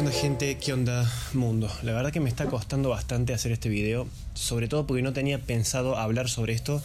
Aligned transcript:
onda 0.00 0.12
gente? 0.12 0.56
¿Qué 0.56 0.72
onda 0.72 1.12
mundo? 1.34 1.70
La 1.82 1.92
verdad 1.92 2.10
que 2.10 2.20
me 2.20 2.30
está 2.30 2.46
costando 2.46 2.88
bastante 2.88 3.34
hacer 3.34 3.52
este 3.52 3.68
video, 3.68 4.06
sobre 4.32 4.66
todo 4.66 4.86
porque 4.86 5.02
no 5.02 5.12
tenía 5.12 5.38
pensado 5.38 5.98
hablar 5.98 6.30
sobre 6.30 6.54
esto. 6.54 6.82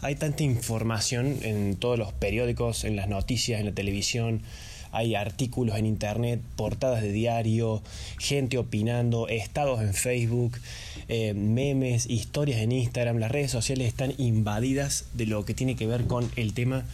Hay 0.00 0.14
tanta 0.14 0.44
información 0.44 1.38
en 1.42 1.74
todos 1.74 1.98
los 1.98 2.12
periódicos, 2.12 2.84
en 2.84 2.94
las 2.94 3.08
noticias, 3.08 3.58
en 3.58 3.66
la 3.66 3.72
televisión, 3.72 4.42
hay 4.92 5.16
artículos 5.16 5.76
en 5.76 5.86
internet, 5.86 6.40
portadas 6.54 7.02
de 7.02 7.10
diario, 7.10 7.82
gente 8.20 8.58
opinando, 8.58 9.26
estados 9.26 9.80
en 9.80 9.92
Facebook, 9.92 10.52
eh, 11.08 11.34
memes, 11.34 12.08
historias 12.08 12.60
en 12.60 12.70
Instagram, 12.70 13.18
las 13.18 13.32
redes 13.32 13.50
sociales 13.50 13.88
están 13.88 14.14
invadidas 14.18 15.06
de 15.14 15.26
lo 15.26 15.44
que 15.44 15.54
tiene 15.54 15.74
que 15.74 15.88
ver 15.88 16.04
con 16.04 16.30
el 16.36 16.54
tema 16.54 16.84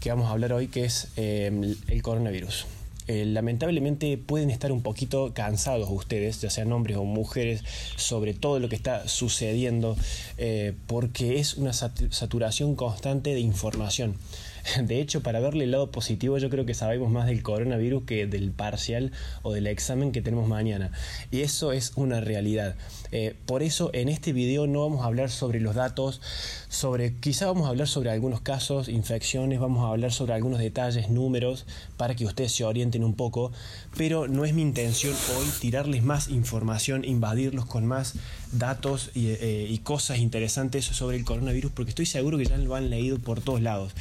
que 0.00 0.10
vamos 0.10 0.26
a 0.26 0.32
hablar 0.32 0.52
hoy, 0.52 0.68
que 0.68 0.84
es 0.84 1.08
eh, 1.16 1.74
el 1.88 2.02
coronavirus. 2.02 2.66
Eh, 3.08 3.24
lamentablemente 3.24 4.18
pueden 4.18 4.50
estar 4.50 4.72
un 4.72 4.82
poquito 4.82 5.32
cansados 5.32 5.88
ustedes, 5.90 6.40
ya 6.40 6.50
sean 6.50 6.72
hombres 6.72 6.96
o 6.96 7.04
mujeres, 7.04 7.62
sobre 7.96 8.34
todo 8.34 8.58
lo 8.58 8.68
que 8.68 8.76
está 8.76 9.08
sucediendo, 9.08 9.96
eh, 10.38 10.74
porque 10.86 11.38
es 11.38 11.54
una 11.54 11.72
saturación 11.72 12.74
constante 12.74 13.34
de 13.34 13.40
información. 13.40 14.16
De 14.82 15.00
hecho, 15.00 15.22
para 15.22 15.40
verle 15.40 15.64
el 15.64 15.70
lado 15.70 15.90
positivo, 15.90 16.38
yo 16.38 16.50
creo 16.50 16.66
que 16.66 16.74
sabemos 16.74 17.10
más 17.10 17.26
del 17.26 17.42
coronavirus 17.42 18.04
que 18.04 18.26
del 18.26 18.50
parcial 18.50 19.12
o 19.42 19.52
del 19.52 19.66
examen 19.66 20.12
que 20.12 20.22
tenemos 20.22 20.48
mañana. 20.48 20.90
Y 21.30 21.40
eso 21.40 21.72
es 21.72 21.92
una 21.96 22.20
realidad. 22.20 22.76
Eh, 23.12 23.34
por 23.46 23.62
eso 23.62 23.90
en 23.92 24.08
este 24.08 24.32
video 24.32 24.66
no 24.66 24.82
vamos 24.82 25.02
a 25.02 25.06
hablar 25.06 25.30
sobre 25.30 25.60
los 25.60 25.74
datos, 25.74 26.20
sobre 26.68 27.14
quizá 27.14 27.46
vamos 27.46 27.66
a 27.66 27.70
hablar 27.70 27.88
sobre 27.88 28.10
algunos 28.10 28.40
casos, 28.40 28.88
infecciones, 28.88 29.60
vamos 29.60 29.84
a 29.84 29.88
hablar 29.88 30.12
sobre 30.12 30.34
algunos 30.34 30.58
detalles, 30.58 31.08
números, 31.10 31.66
para 31.96 32.14
que 32.14 32.24
ustedes 32.24 32.52
se 32.52 32.64
orienten 32.64 33.04
un 33.04 33.14
poco, 33.14 33.52
pero 33.96 34.26
no 34.28 34.44
es 34.44 34.54
mi 34.54 34.62
intención 34.62 35.14
hoy 35.36 35.46
tirarles 35.60 36.02
más 36.02 36.28
información, 36.28 37.04
invadirlos 37.04 37.66
con 37.66 37.86
más 37.86 38.14
datos 38.52 39.10
y, 39.14 39.28
eh, 39.28 39.66
y 39.68 39.78
cosas 39.78 40.18
interesantes 40.18 40.84
sobre 40.84 41.16
el 41.16 41.24
coronavirus, 41.24 41.72
porque 41.72 41.90
estoy 41.90 42.06
seguro 42.06 42.38
que 42.38 42.46
ya 42.46 42.56
lo 42.56 42.74
han 42.74 42.90
leído 42.90 43.18
por 43.18 43.40
todos 43.40 43.62
lados. 43.62 43.92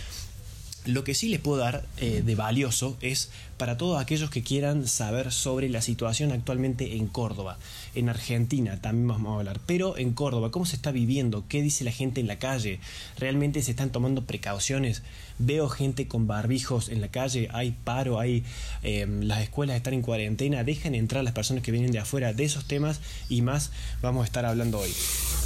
Lo 0.85 1.03
que 1.03 1.15
sí 1.15 1.29
les 1.29 1.39
puedo 1.39 1.57
dar 1.57 1.83
eh, 1.97 2.21
de 2.23 2.35
valioso 2.35 2.97
es 3.01 3.31
para 3.57 3.77
todos 3.77 4.01
aquellos 4.01 4.29
que 4.29 4.43
quieran 4.43 4.87
saber 4.87 5.31
sobre 5.31 5.69
la 5.69 5.81
situación 5.81 6.31
actualmente 6.31 6.97
en 6.97 7.07
Córdoba, 7.07 7.57
en 7.95 8.09
Argentina 8.09 8.81
también 8.81 9.07
vamos 9.07 9.31
a 9.31 9.39
hablar, 9.39 9.61
pero 9.65 9.97
en 9.97 10.11
Córdoba, 10.13 10.51
cómo 10.51 10.65
se 10.65 10.75
está 10.75 10.91
viviendo, 10.91 11.45
qué 11.47 11.61
dice 11.61 11.85
la 11.85 11.91
gente 11.91 12.19
en 12.19 12.27
la 12.27 12.37
calle, 12.37 12.79
realmente 13.17 13.61
se 13.61 13.71
están 13.71 13.91
tomando 13.91 14.25
precauciones, 14.25 15.03
veo 15.39 15.69
gente 15.69 16.07
con 16.07 16.27
barbijos 16.27 16.89
en 16.89 17.01
la 17.01 17.07
calle, 17.07 17.47
hay 17.51 17.71
paro, 17.71 18.19
hay 18.19 18.43
em, 18.83 19.21
las 19.21 19.41
escuelas 19.41 19.77
están 19.77 19.93
en 19.93 20.01
cuarentena, 20.01 20.63
dejan 20.63 20.93
entrar 20.95 21.23
las 21.23 21.33
personas 21.33 21.63
que 21.63 21.71
vienen 21.71 21.91
de 21.91 21.99
afuera 21.99 22.33
de 22.33 22.43
esos 22.43 22.65
temas 22.65 22.99
y 23.29 23.41
más 23.41 23.71
vamos 24.01 24.23
a 24.23 24.25
estar 24.25 24.45
hablando 24.45 24.79
hoy. 24.79 24.91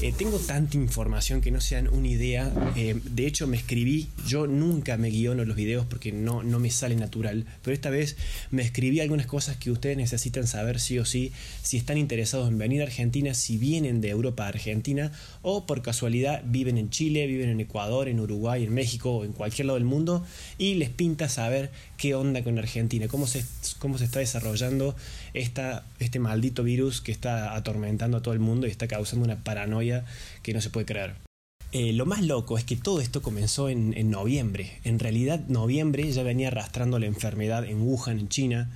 Eh, 0.01 0.13
tengo 0.17 0.39
tanta 0.39 0.77
información 0.77 1.41
que 1.41 1.51
no 1.51 1.61
sean 1.61 1.87
una 1.87 2.07
idea, 2.07 2.51
em, 2.75 3.01
de 3.03 3.27
hecho 3.27 3.45
me 3.45 3.57
escribí, 3.57 4.09
yo 4.25 4.47
nunca 4.47 4.97
me 4.97 5.11
en 5.31 5.47
los 5.47 5.55
videos 5.55 5.85
porque 5.85 6.11
no, 6.11 6.43
no 6.43 6.59
me 6.59 6.71
sale 6.71 6.95
natural, 6.95 7.45
pero 7.63 7.73
esta 7.73 7.89
vez 7.89 8.17
me 8.51 8.61
escribí 8.61 8.99
algunas 8.99 9.25
cosas 9.25 9.57
que 9.57 9.71
ustedes 9.71 9.97
necesitan 9.97 10.47
saber 10.47 10.79
sí 10.79 10.99
o 10.99 11.05
sí, 11.05 11.31
si 11.61 11.77
están 11.77 11.97
interesados 11.97 12.49
en 12.49 12.57
venir 12.57 12.81
a 12.81 12.85
Argentina, 12.85 13.33
si 13.33 13.57
vienen 13.57 14.01
de 14.01 14.09
Europa 14.09 14.45
a 14.45 14.49
Argentina 14.49 15.11
o 15.41 15.65
por 15.65 15.81
casualidad 15.81 16.41
viven 16.45 16.77
en 16.77 16.89
Chile, 16.89 17.27
viven 17.27 17.49
en 17.49 17.59
Ecuador, 17.59 18.07
en 18.07 18.19
Uruguay, 18.19 18.63
en 18.63 18.73
México 18.73 19.17
o 19.17 19.25
en 19.25 19.33
cualquier 19.33 19.67
lado 19.67 19.77
del 19.77 19.85
mundo 19.85 20.25
y 20.57 20.75
les 20.75 20.89
pinta 20.89 21.29
saber 21.29 21.71
qué 21.97 22.15
onda 22.15 22.43
con 22.43 22.57
Argentina, 22.57 23.07
cómo 23.07 23.27
se, 23.27 23.45
cómo 23.79 23.97
se 23.97 24.05
está 24.05 24.19
desarrollando 24.19 24.95
esta, 25.33 25.85
este 25.99 26.19
maldito 26.19 26.63
virus 26.63 27.01
que 27.01 27.11
está 27.11 27.55
atormentando 27.55 28.17
a 28.17 28.21
todo 28.21 28.33
el 28.33 28.39
mundo 28.39 28.67
y 28.67 28.71
está 28.71 28.87
causando 28.87 29.25
una 29.25 29.43
paranoia 29.43 30.05
que 30.43 30.53
no 30.53 30.61
se 30.61 30.69
puede 30.69 30.85
creer. 30.85 31.28
Eh, 31.71 31.93
lo 31.93 32.05
más 32.05 32.23
loco 32.23 32.57
es 32.57 32.63
que 32.63 32.75
todo 32.75 32.99
esto 32.99 33.21
comenzó 33.21 33.69
en, 33.69 33.93
en, 33.95 34.09
noviembre. 34.09 34.79
En 34.83 34.97
realidad, 34.97 35.39
noviembre 35.47 36.11
ya 36.11 36.23
venía 36.23 36.47
arrastrando 36.47 36.97
la 36.97 37.05
enfermedad 37.05 37.63
en 37.63 37.81
Wuhan, 37.81 38.19
en 38.19 38.29
China 38.29 38.69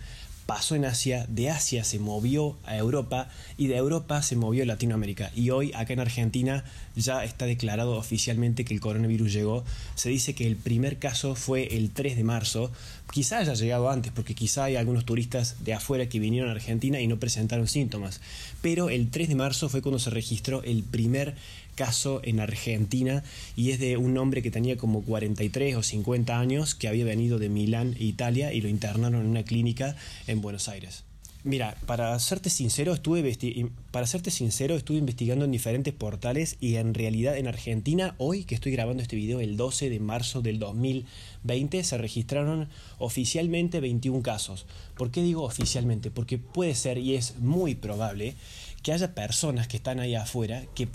pasó 0.45 0.75
en 0.75 0.85
Asia, 0.85 1.25
de 1.29 1.49
Asia 1.49 1.83
se 1.83 1.99
movió 1.99 2.57
a 2.65 2.77
Europa 2.77 3.29
y 3.57 3.67
de 3.67 3.77
Europa 3.77 4.21
se 4.21 4.35
movió 4.35 4.63
a 4.63 4.65
Latinoamérica. 4.65 5.31
Y 5.35 5.49
hoy 5.51 5.71
acá 5.73 5.93
en 5.93 5.99
Argentina 5.99 6.63
ya 6.95 7.23
está 7.23 7.45
declarado 7.45 7.97
oficialmente 7.97 8.65
que 8.65 8.73
el 8.73 8.81
coronavirus 8.81 9.31
llegó. 9.31 9.63
Se 9.95 10.09
dice 10.09 10.35
que 10.35 10.47
el 10.47 10.55
primer 10.55 10.99
caso 10.99 11.35
fue 11.35 11.75
el 11.77 11.91
3 11.91 12.17
de 12.17 12.23
marzo. 12.23 12.71
Quizá 13.11 13.39
haya 13.39 13.53
llegado 13.53 13.89
antes 13.89 14.11
porque 14.11 14.35
quizá 14.35 14.65
hay 14.65 14.75
algunos 14.75 15.05
turistas 15.05 15.63
de 15.63 15.73
afuera 15.73 16.09
que 16.09 16.19
vinieron 16.19 16.49
a 16.49 16.53
Argentina 16.53 16.99
y 16.99 17.07
no 17.07 17.19
presentaron 17.19 17.67
síntomas. 17.67 18.21
Pero 18.61 18.89
el 18.89 19.09
3 19.09 19.29
de 19.29 19.35
marzo 19.35 19.69
fue 19.69 19.81
cuando 19.81 19.99
se 19.99 20.09
registró 20.09 20.61
el 20.63 20.83
primer 20.83 21.35
caso 21.75 22.21
en 22.23 22.39
Argentina 22.39 23.23
y 23.55 23.71
es 23.71 23.79
de 23.79 23.97
un 23.97 24.17
hombre 24.17 24.41
que 24.41 24.51
tenía 24.51 24.77
como 24.77 25.03
43 25.03 25.75
o 25.75 25.83
50 25.83 26.39
años 26.39 26.75
que 26.75 26.87
había 26.87 27.05
venido 27.05 27.39
de 27.39 27.49
Milán, 27.49 27.95
Italia 27.99 28.53
y 28.53 28.61
lo 28.61 28.69
internaron 28.69 29.15
en 29.15 29.27
una 29.27 29.43
clínica 29.43 29.95
en 30.27 30.41
Buenos 30.41 30.69
Aires. 30.69 31.03
Mira, 31.45 31.75
para 31.85 32.17
serte 32.19 32.49
sincero, 32.49 32.93
estuve 32.93 33.37
para 33.91 34.07
serte 34.07 34.31
sincero, 34.31 34.75
estuve 34.75 34.97
investigando 34.97 35.43
en 35.43 35.51
diferentes 35.51 35.93
portales 35.93 36.55
y 36.61 36.75
en 36.77 36.93
realidad 36.93 37.37
en 37.37 37.47
Argentina, 37.47 38.15
hoy 38.17 38.45
que 38.45 38.55
estoy 38.55 38.71
grabando 38.71 39.03
este 39.03 39.17
video, 39.17 39.41
el 39.41 39.57
12 39.57 39.89
de 39.89 39.99
marzo 39.99 40.41
del 40.41 40.57
2020, 40.57 41.83
se 41.83 41.97
registraron 41.97 42.69
oficialmente 42.97 43.81
21 43.81 44.21
casos. 44.21 44.65
¿Por 44.95 45.11
qué 45.11 45.21
digo 45.21 45.43
oficialmente? 45.43 46.11
Porque 46.11 46.37
puede 46.37 46.75
ser 46.75 46.97
y 46.97 47.15
es 47.15 47.37
muy 47.39 47.75
probable 47.75 48.35
que 48.81 48.93
haya 48.93 49.13
personas 49.13 49.67
que 49.67 49.75
están 49.75 49.99
ahí 49.99 50.15
afuera 50.15 50.63
que, 50.75 50.87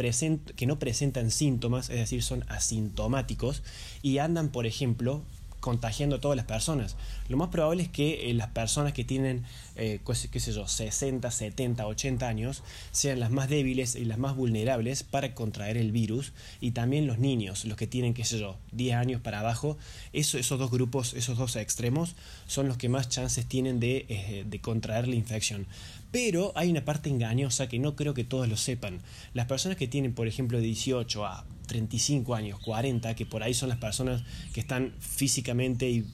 que 0.56 0.66
no 0.66 0.78
presentan 0.78 1.30
síntomas, 1.30 1.90
es 1.90 1.96
decir, 1.96 2.22
son 2.22 2.46
asintomáticos 2.48 3.62
y 4.00 4.16
andan, 4.16 4.48
por 4.48 4.64
ejemplo, 4.64 5.24
contagiando 5.60 6.16
a 6.16 6.20
todas 6.20 6.36
las 6.36 6.46
personas. 6.46 6.96
Lo 7.28 7.36
más 7.36 7.48
probable 7.48 7.82
es 7.82 7.88
que 7.88 8.30
eh, 8.30 8.34
las 8.34 8.48
personas 8.48 8.92
que 8.92 9.04
tienen, 9.04 9.44
eh, 9.76 10.00
qué 10.04 10.40
sé 10.40 10.52
yo, 10.52 10.66
60, 10.66 11.30
70, 11.30 11.86
80 11.86 12.28
años 12.28 12.62
sean 12.92 13.20
las 13.20 13.30
más 13.30 13.48
débiles 13.48 13.94
y 13.96 14.04
las 14.04 14.18
más 14.18 14.36
vulnerables 14.36 15.02
para 15.02 15.34
contraer 15.34 15.76
el 15.76 15.92
virus 15.92 16.32
y 16.60 16.72
también 16.72 17.06
los 17.06 17.18
niños, 17.18 17.64
los 17.64 17.76
que 17.76 17.86
tienen, 17.86 18.14
qué 18.14 18.24
sé 18.24 18.38
yo, 18.38 18.56
10 18.72 18.96
años 18.96 19.20
para 19.20 19.40
abajo, 19.40 19.76
eso, 20.12 20.38
esos 20.38 20.58
dos 20.58 20.70
grupos, 20.70 21.14
esos 21.14 21.38
dos 21.38 21.56
extremos 21.56 22.14
son 22.46 22.68
los 22.68 22.76
que 22.76 22.88
más 22.88 23.08
chances 23.08 23.46
tienen 23.46 23.80
de, 23.80 24.06
eh, 24.08 24.44
de 24.46 24.60
contraer 24.60 25.08
la 25.08 25.16
infección. 25.16 25.66
Pero 26.10 26.52
hay 26.54 26.70
una 26.70 26.84
parte 26.84 27.10
engañosa 27.10 27.68
que 27.68 27.78
no 27.78 27.94
creo 27.94 28.14
que 28.14 28.24
todos 28.24 28.48
lo 28.48 28.56
sepan. 28.56 29.00
Las 29.34 29.46
personas 29.46 29.76
que 29.76 29.88
tienen, 29.88 30.14
por 30.14 30.26
ejemplo, 30.26 30.58
18 30.60 31.26
a 31.26 31.44
35 31.66 32.34
años, 32.34 32.58
40, 32.60 33.14
que 33.14 33.26
por 33.26 33.42
ahí 33.42 33.54
son 33.54 33.68
las 33.68 33.78
personas 33.78 34.22
que 34.52 34.60
están 34.60 34.94
físicamente 34.98 35.88
y, 35.88 36.04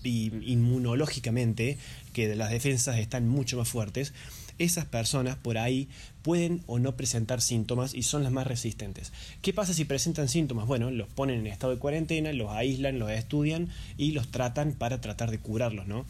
inmunológicamente, 0.44 1.78
que 2.12 2.34
las 2.34 2.50
defensas 2.50 2.98
están 2.98 3.28
mucho 3.28 3.56
más 3.56 3.68
fuertes, 3.68 4.12
esas 4.58 4.84
personas 4.84 5.36
por 5.36 5.58
ahí 5.58 5.88
pueden 6.22 6.62
o 6.66 6.78
no 6.78 6.96
presentar 6.96 7.40
síntomas 7.40 7.92
y 7.94 8.02
son 8.02 8.22
las 8.22 8.32
más 8.32 8.46
resistentes. 8.46 9.12
¿Qué 9.42 9.52
pasa 9.52 9.74
si 9.74 9.84
presentan 9.84 10.28
síntomas? 10.28 10.66
Bueno, 10.66 10.90
los 10.90 11.08
ponen 11.08 11.40
en 11.40 11.46
estado 11.48 11.74
de 11.74 11.80
cuarentena, 11.80 12.32
los 12.32 12.50
aíslan, 12.50 12.98
los 12.98 13.10
estudian 13.10 13.68
y 13.96 14.12
los 14.12 14.30
tratan 14.30 14.72
para 14.72 15.00
tratar 15.00 15.30
de 15.30 15.38
curarlos, 15.38 15.86
¿no? 15.86 16.06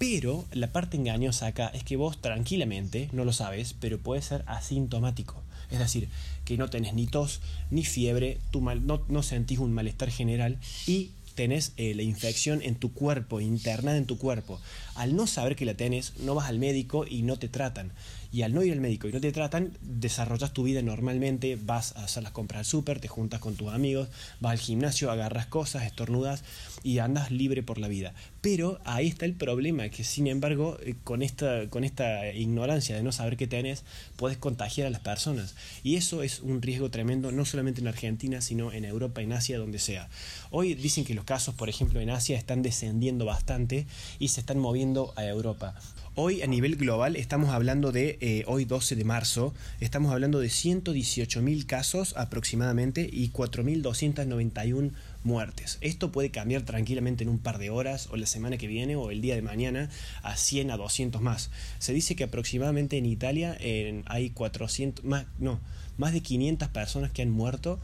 Pero 0.00 0.46
la 0.52 0.72
parte 0.72 0.96
engañosa 0.96 1.48
acá 1.48 1.70
es 1.74 1.84
que 1.84 1.96
vos 1.96 2.22
tranquilamente, 2.22 3.10
no 3.12 3.26
lo 3.26 3.34
sabes, 3.34 3.74
pero 3.78 3.98
puede 3.98 4.22
ser 4.22 4.44
asintomático. 4.46 5.42
Es 5.70 5.78
decir, 5.78 6.08
que 6.46 6.56
no 6.56 6.70
tenés 6.70 6.94
ni 6.94 7.06
tos 7.06 7.42
ni 7.70 7.84
fiebre, 7.84 8.38
tu 8.50 8.62
mal, 8.62 8.86
no, 8.86 9.02
no 9.08 9.22
sentís 9.22 9.58
un 9.58 9.74
malestar 9.74 10.10
general 10.10 10.56
y 10.86 11.10
tenés 11.34 11.74
eh, 11.76 11.94
la 11.94 12.02
infección 12.02 12.62
en 12.62 12.76
tu 12.76 12.94
cuerpo, 12.94 13.42
internada 13.42 13.98
en 13.98 14.06
tu 14.06 14.16
cuerpo. 14.16 14.58
Al 14.94 15.14
no 15.14 15.26
saber 15.26 15.54
que 15.54 15.66
la 15.66 15.74
tenés, 15.74 16.14
no 16.20 16.34
vas 16.34 16.48
al 16.48 16.58
médico 16.58 17.04
y 17.06 17.20
no 17.20 17.36
te 17.36 17.50
tratan. 17.50 17.92
Y 18.32 18.42
al 18.42 18.54
no 18.54 18.62
ir 18.62 18.72
al 18.72 18.80
médico 18.80 19.08
y 19.08 19.12
no 19.12 19.20
te 19.20 19.32
tratan, 19.32 19.76
desarrollas 19.80 20.52
tu 20.52 20.62
vida 20.62 20.82
normalmente, 20.82 21.58
vas 21.60 21.96
a 21.96 22.04
hacer 22.04 22.22
las 22.22 22.32
compras 22.32 22.60
al 22.60 22.64
súper, 22.64 23.00
te 23.00 23.08
juntas 23.08 23.40
con 23.40 23.56
tus 23.56 23.72
amigos, 23.72 24.08
vas 24.40 24.52
al 24.52 24.58
gimnasio, 24.58 25.10
agarras 25.10 25.46
cosas, 25.46 25.84
estornudas 25.84 26.44
y 26.82 26.98
andas 26.98 27.30
libre 27.30 27.62
por 27.62 27.78
la 27.78 27.88
vida. 27.88 28.14
Pero 28.40 28.80
ahí 28.84 29.08
está 29.08 29.26
el 29.26 29.34
problema, 29.34 29.88
que 29.88 30.04
sin 30.04 30.26
embargo, 30.26 30.78
eh, 30.82 30.94
con 31.04 31.22
esta, 31.22 31.68
con 31.68 31.84
esta 31.84 32.32
ignorancia 32.32 32.96
de 32.96 33.02
no 33.02 33.12
saber 33.12 33.36
qué 33.36 33.46
tenés, 33.46 33.84
puedes 34.16 34.38
contagiar 34.38 34.86
a 34.86 34.90
las 34.90 35.00
personas. 35.00 35.54
Y 35.82 35.96
eso 35.96 36.22
es 36.22 36.40
un 36.40 36.62
riesgo 36.62 36.90
tremendo, 36.90 37.32
no 37.32 37.44
solamente 37.44 37.80
en 37.80 37.88
Argentina, 37.88 38.40
sino 38.40 38.72
en 38.72 38.84
Europa, 38.84 39.20
en 39.22 39.32
Asia, 39.32 39.58
donde 39.58 39.78
sea. 39.78 40.08
Hoy 40.50 40.74
dicen 40.74 41.04
que 41.04 41.14
los 41.14 41.24
casos, 41.24 41.54
por 41.54 41.68
ejemplo, 41.68 42.00
en 42.00 42.10
Asia 42.10 42.38
están 42.38 42.62
descendiendo 42.62 43.24
bastante 43.24 43.86
y 44.18 44.28
se 44.28 44.40
están 44.40 44.58
moviendo 44.58 45.12
a 45.16 45.24
Europa. 45.26 45.74
Hoy 46.22 46.42
a 46.42 46.46
nivel 46.46 46.76
global 46.76 47.16
estamos 47.16 47.48
hablando 47.48 47.92
de, 47.92 48.18
eh, 48.20 48.44
hoy 48.46 48.66
12 48.66 48.94
de 48.94 49.04
marzo, 49.04 49.54
estamos 49.80 50.12
hablando 50.12 50.38
de 50.38 50.48
118.000 50.48 51.64
casos 51.64 52.14
aproximadamente 52.14 53.08
y 53.10 53.30
4.291 53.30 54.92
muertes. 55.24 55.78
Esto 55.80 56.12
puede 56.12 56.30
cambiar 56.30 56.60
tranquilamente 56.60 57.24
en 57.24 57.30
un 57.30 57.38
par 57.38 57.56
de 57.56 57.70
horas 57.70 58.10
o 58.12 58.18
la 58.18 58.26
semana 58.26 58.58
que 58.58 58.66
viene 58.66 58.96
o 58.96 59.10
el 59.10 59.22
día 59.22 59.34
de 59.34 59.40
mañana 59.40 59.88
a 60.22 60.36
100 60.36 60.72
a 60.72 60.76
200 60.76 61.22
más. 61.22 61.50
Se 61.78 61.94
dice 61.94 62.16
que 62.16 62.24
aproximadamente 62.24 62.98
en 62.98 63.06
Italia 63.06 63.56
hay 64.04 64.28
400, 64.28 65.02
más, 65.06 65.24
no, 65.38 65.58
más 65.96 66.12
de 66.12 66.20
500 66.20 66.68
personas 66.68 67.10
que 67.12 67.22
han 67.22 67.30
muerto 67.30 67.80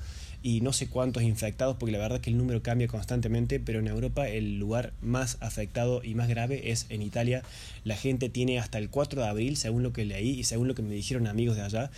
y 0.46 0.60
no 0.60 0.72
sé 0.72 0.86
cuántos 0.86 1.24
infectados, 1.24 1.76
porque 1.76 1.90
la 1.90 1.98
verdad 1.98 2.20
que 2.20 2.30
el 2.30 2.38
número 2.38 2.62
cambia 2.62 2.86
constantemente, 2.86 3.58
pero 3.58 3.80
en 3.80 3.88
Europa 3.88 4.28
el 4.28 4.60
lugar 4.60 4.92
más 5.00 5.38
afectado 5.40 6.04
y 6.04 6.14
más 6.14 6.28
grave 6.28 6.70
es 6.70 6.86
en 6.88 7.02
Italia. 7.02 7.42
La 7.82 7.96
gente 7.96 8.28
tiene 8.28 8.60
hasta 8.60 8.78
el 8.78 8.88
4 8.88 9.22
de 9.22 9.26
abril, 9.26 9.56
según 9.56 9.82
lo 9.82 9.92
que 9.92 10.04
leí 10.04 10.38
y 10.38 10.44
según 10.44 10.68
lo 10.68 10.76
que 10.76 10.82
me 10.82 10.94
dijeron 10.94 11.26
amigos 11.26 11.56
de 11.56 11.62
allá, 11.62 11.90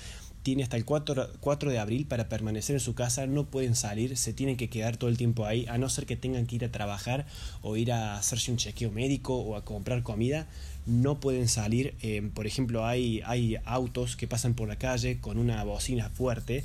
tiene 0.43 0.63
hasta 0.63 0.79
el 0.79 0.87
4, 0.87 1.29
4, 1.41 1.71
de 1.71 1.79
abril 1.79 2.07
para 2.07 2.31
permanecer 2.31 2.75
en 2.75 2.81
su 2.81 2.95
casa, 2.95 3.27
no 3.27 3.45
pueden 3.45 3.75
salir, 3.75 4.17
se 4.17 4.33
tienen 4.33 4.57
que 4.57 4.71
quedar 4.71 4.97
todo 4.97 5.11
el 5.11 5.19
tiempo 5.19 5.45
ahí, 5.45 5.67
a 5.69 5.77
no 5.77 5.91
ser 5.91 6.07
que 6.07 6.17
tengan 6.17 6.47
que 6.47 6.57
ir 6.57 6.65
a 6.65 6.73
trabajar 6.73 7.27
o 7.61 7.77
ir 7.77 7.93
a 7.93 8.17
hacerse 8.17 8.51
un 8.51 8.57
chequeo 8.57 8.91
médico 8.91 9.37
o 9.37 9.57
a 9.57 9.65
comprar 9.67 10.03
comida, 10.03 10.47
no 10.87 11.21
pueden 11.21 11.49
salir. 11.49 11.95
Eh, 12.01 12.31
por 12.33 12.47
ejemplo, 12.47 12.87
hay, 12.87 13.21
hay 13.27 13.59
autos 13.67 14.17
que 14.17 14.27
pasan 14.27 14.55
por 14.55 14.69
la 14.69 14.77
calle 14.77 15.21
con 15.21 15.37
una 15.37 15.63
bocina 15.65 16.09
fuerte 16.09 16.65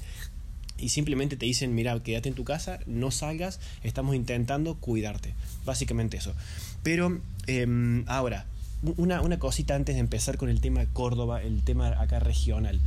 y 0.84 0.90
simplemente 0.90 1.38
te 1.38 1.46
dicen, 1.46 1.74
mira, 1.74 1.98
quédate 2.04 2.28
en 2.28 2.36
tu 2.36 2.44
casa, 2.44 2.80
no 2.86 3.10
salgas, 3.10 3.60
estamos 3.84 4.16
intentando 4.16 4.76
cuidarte. 4.76 5.34
Básicamente 5.66 6.18
eso. 6.18 6.34
Pero 6.84 7.22
em, 7.48 8.04
ahora, 8.08 8.46
una, 8.98 9.22
una 9.22 9.40
cosita 9.40 9.76
antes 9.76 9.96
de 9.96 10.02
empezar 10.02 10.38
con 10.38 10.50
el 10.50 10.60
tema 10.60 10.86
Córdoba, 10.88 11.42
el 11.42 11.64
tema 11.64 11.88
acá 12.02 12.20
regional. 12.20 12.82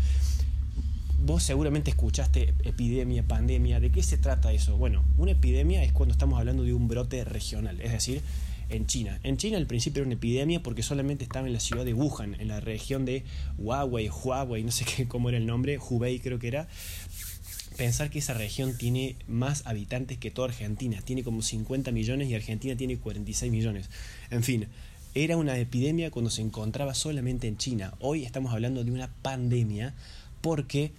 Vos 1.24 1.42
seguramente 1.42 1.90
escuchaste 1.90 2.52
epidemia, 2.64 3.22
pandemia, 3.22 3.80
¿de 3.80 3.90
qué 3.90 4.02
se 4.02 4.18
trata 4.18 4.52
eso? 4.52 4.76
Bueno, 4.76 5.02
una 5.16 5.32
epidemia 5.32 5.82
es 5.82 5.92
cuando 5.92 6.12
estamos 6.12 6.38
hablando 6.38 6.64
de 6.64 6.74
un 6.74 6.88
brote 6.88 7.24
regional, 7.24 7.80
es 7.80 7.92
decir, 7.92 8.20
en 8.68 8.86
China. 8.86 9.18
En 9.22 9.36
China 9.36 9.56
al 9.56 9.66
principio 9.66 10.00
era 10.00 10.06
una 10.06 10.14
epidemia 10.14 10.62
porque 10.62 10.82
solamente 10.82 11.24
estaba 11.24 11.46
en 11.46 11.52
la 11.52 11.60
ciudad 11.60 11.84
de 11.84 11.94
Wuhan, 11.94 12.34
en 12.38 12.48
la 12.48 12.60
región 12.60 13.04
de 13.04 13.24
Huawei, 13.58 14.08
Huawei, 14.08 14.64
no 14.64 14.72
sé 14.72 14.84
qué, 14.84 15.06
cómo 15.06 15.28
era 15.28 15.38
el 15.38 15.46
nombre, 15.46 15.78
Hubei 15.78 16.20
creo 16.20 16.38
que 16.38 16.48
era, 16.48 16.68
pensar 17.76 18.10
que 18.10 18.18
esa 18.18 18.34
región 18.34 18.76
tiene 18.76 19.16
más 19.28 19.66
habitantes 19.66 20.18
que 20.18 20.30
toda 20.30 20.48
Argentina. 20.48 21.00
Tiene 21.02 21.22
como 21.22 21.42
50 21.42 21.92
millones 21.92 22.28
y 22.28 22.34
Argentina 22.34 22.76
tiene 22.76 22.98
46 22.98 23.52
millones. 23.52 23.90
En 24.30 24.42
fin, 24.42 24.66
era 25.14 25.36
una 25.36 25.56
epidemia 25.58 26.10
cuando 26.10 26.30
se 26.30 26.42
encontraba 26.42 26.94
solamente 26.94 27.48
en 27.48 27.56
China. 27.56 27.94
Hoy 28.00 28.24
estamos 28.24 28.52
hablando 28.52 28.84
de 28.84 28.90
una 28.90 29.08
pandemia 29.22 29.94
porque 30.40 30.92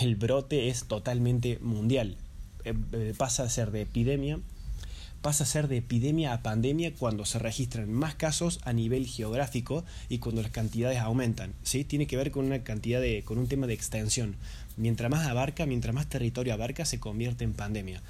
el 0.00 0.16
brote 0.16 0.68
es 0.68 0.84
totalmente 0.84 1.58
mundial. 1.60 2.16
Eh, 2.64 2.74
eh, 2.92 3.14
pasa 3.16 3.44
a 3.44 3.48
ser 3.48 3.70
de 3.70 3.82
epidemia 3.82 4.38
pasa 5.22 5.44
a 5.44 5.46
ser 5.46 5.68
de 5.68 5.78
epidemia 5.78 6.32
a 6.32 6.42
pandemia 6.42 6.94
cuando 6.94 7.24
se 7.24 7.38
registran 7.38 7.92
más 7.92 8.14
casos 8.14 8.60
a 8.64 8.72
nivel 8.72 9.06
geográfico 9.06 9.84
y 10.08 10.18
cuando 10.18 10.42
las 10.42 10.50
cantidades 10.50 10.98
aumentan. 10.98 11.52
¿sí? 11.62 11.84
Tiene 11.84 12.06
que 12.06 12.16
ver 12.16 12.30
con 12.30 12.46
una 12.46 12.62
cantidad 12.62 13.00
de, 13.00 13.22
con 13.24 13.38
un 13.38 13.46
tema 13.46 13.66
de 13.66 13.74
extensión. 13.74 14.36
Mientras 14.80 15.10
más 15.10 15.26
abarca, 15.26 15.66
mientras 15.66 15.94
más 15.94 16.08
territorio 16.08 16.54
abarca, 16.54 16.86
se 16.86 16.98
convierte 16.98 17.44
en 17.44 17.52
pandemia. 17.52 18.00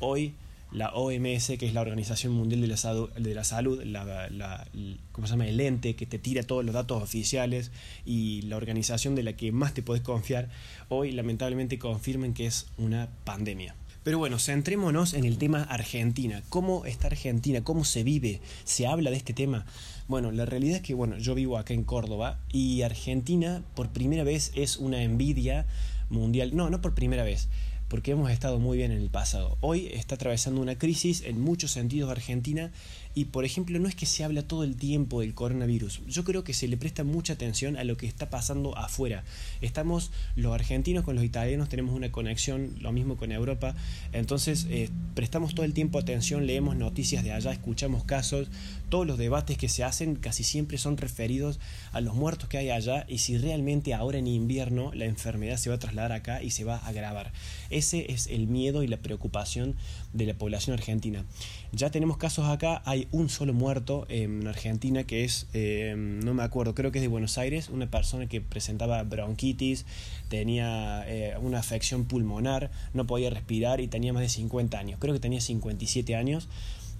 Hoy 0.00 0.32
la 0.72 0.88
OMS, 0.94 1.52
que 1.58 1.66
es 1.66 1.74
la 1.74 1.82
Organización 1.82 2.32
Mundial 2.32 2.60
de 2.62 2.66
la 2.66 3.44
Salud, 3.44 3.82
la 3.84 4.66
¿cómo 5.12 5.26
se 5.26 5.32
llama? 5.32 5.46
el 5.46 5.60
ente 5.60 5.94
que 5.94 6.06
te 6.06 6.18
tira 6.18 6.42
todos 6.42 6.64
los 6.64 6.74
datos 6.74 7.02
oficiales 7.02 7.70
y 8.06 8.42
la 8.42 8.56
organización 8.56 9.14
de 9.14 9.22
la 9.22 9.34
que 9.34 9.52
más 9.52 9.74
te 9.74 9.82
puedes 9.82 10.02
confiar, 10.02 10.48
hoy 10.88 11.12
lamentablemente 11.12 11.78
confirman 11.78 12.32
que 12.32 12.46
es 12.46 12.66
una 12.78 13.08
pandemia. 13.24 13.76
Pero 14.02 14.18
bueno, 14.18 14.38
centrémonos 14.38 15.14
en 15.14 15.24
el 15.24 15.38
tema 15.38 15.62
Argentina. 15.62 16.42
¿Cómo 16.48 16.84
está 16.84 17.06
Argentina? 17.06 17.62
¿Cómo 17.62 17.84
se 17.84 18.02
vive? 18.02 18.40
¿Se 18.64 18.86
habla 18.86 19.10
de 19.10 19.16
este 19.16 19.32
tema? 19.32 19.64
Bueno, 20.08 20.30
la 20.30 20.44
realidad 20.44 20.76
es 20.76 20.82
que 20.82 20.92
bueno, 20.92 21.16
yo 21.18 21.34
vivo 21.34 21.56
acá 21.56 21.72
en 21.72 21.84
Córdoba 21.84 22.38
y 22.52 22.82
Argentina 22.82 23.62
por 23.74 23.90
primera 23.90 24.24
vez 24.24 24.52
es 24.54 24.76
una 24.76 25.02
envidia 25.02 25.66
mundial. 26.10 26.54
No, 26.54 26.70
no 26.70 26.80
por 26.80 26.94
primera 26.94 27.24
vez 27.24 27.48
porque 27.88 28.12
hemos 28.12 28.30
estado 28.30 28.58
muy 28.58 28.78
bien 28.78 28.90
en 28.92 29.00
el 29.00 29.10
pasado. 29.10 29.56
Hoy 29.60 29.88
está 29.92 30.16
atravesando 30.16 30.60
una 30.60 30.76
crisis 30.76 31.22
en 31.22 31.40
muchos 31.40 31.70
sentidos 31.70 32.10
Argentina 32.10 32.72
y 33.14 33.26
por 33.26 33.44
ejemplo 33.44 33.78
no 33.78 33.88
es 33.88 33.94
que 33.94 34.06
se 34.06 34.24
habla 34.24 34.42
todo 34.42 34.64
el 34.64 34.76
tiempo 34.76 35.20
del 35.20 35.34
coronavirus, 35.34 36.02
yo 36.06 36.24
creo 36.24 36.44
que 36.44 36.54
se 36.54 36.68
le 36.68 36.76
presta 36.76 37.04
mucha 37.04 37.34
atención 37.34 37.76
a 37.76 37.84
lo 37.84 37.96
que 37.96 38.06
está 38.06 38.30
pasando 38.30 38.76
afuera. 38.76 39.24
Estamos 39.60 40.10
los 40.36 40.54
argentinos 40.54 41.04
con 41.04 41.14
los 41.14 41.24
italianos, 41.24 41.68
tenemos 41.68 41.94
una 41.94 42.10
conexión, 42.10 42.74
lo 42.80 42.92
mismo 42.92 43.16
con 43.16 43.32
Europa, 43.32 43.74
entonces 44.12 44.66
eh, 44.70 44.90
prestamos 45.14 45.54
todo 45.54 45.64
el 45.64 45.72
tiempo 45.72 45.98
atención, 45.98 46.46
leemos 46.46 46.76
noticias 46.76 47.24
de 47.24 47.32
allá, 47.32 47.52
escuchamos 47.52 48.04
casos, 48.04 48.48
todos 48.88 49.06
los 49.06 49.18
debates 49.18 49.58
que 49.58 49.68
se 49.68 49.84
hacen 49.84 50.16
casi 50.16 50.44
siempre 50.44 50.78
son 50.78 50.96
referidos 50.96 51.58
a 51.92 52.00
los 52.00 52.14
muertos 52.14 52.48
que 52.48 52.58
hay 52.58 52.70
allá 52.70 53.04
y 53.08 53.18
si 53.18 53.38
realmente 53.38 53.94
ahora 53.94 54.18
en 54.18 54.26
invierno 54.26 54.92
la 54.94 55.06
enfermedad 55.06 55.56
se 55.56 55.70
va 55.70 55.76
a 55.76 55.78
trasladar 55.78 56.12
acá 56.12 56.42
y 56.42 56.50
se 56.50 56.64
va 56.64 56.76
a 56.76 56.88
agravar. 56.88 57.32
Ese 57.70 58.12
es 58.12 58.26
el 58.26 58.46
miedo 58.46 58.82
y 58.82 58.86
la 58.86 58.98
preocupación 58.98 59.74
de 60.12 60.26
la 60.26 60.34
población 60.34 60.74
argentina. 60.74 61.24
Ya 61.72 61.90
tenemos 61.90 62.18
casos 62.18 62.46
acá, 62.46 62.82
hay 62.84 63.03
un 63.12 63.28
solo 63.28 63.52
muerto 63.52 64.06
en 64.08 64.46
Argentina 64.46 65.04
que 65.04 65.24
es, 65.24 65.46
eh, 65.52 65.94
no 65.96 66.34
me 66.34 66.42
acuerdo, 66.42 66.74
creo 66.74 66.92
que 66.92 66.98
es 66.98 67.02
de 67.02 67.08
Buenos 67.08 67.38
Aires, 67.38 67.68
una 67.68 67.90
persona 67.90 68.26
que 68.26 68.40
presentaba 68.40 69.02
bronquitis, 69.02 69.86
tenía 70.28 71.04
eh, 71.06 71.36
una 71.40 71.58
afección 71.58 72.04
pulmonar, 72.04 72.70
no 72.92 73.06
podía 73.06 73.30
respirar 73.30 73.80
y 73.80 73.88
tenía 73.88 74.12
más 74.12 74.22
de 74.22 74.28
50 74.28 74.78
años, 74.78 74.98
creo 75.00 75.14
que 75.14 75.20
tenía 75.20 75.40
57 75.40 76.16
años 76.16 76.48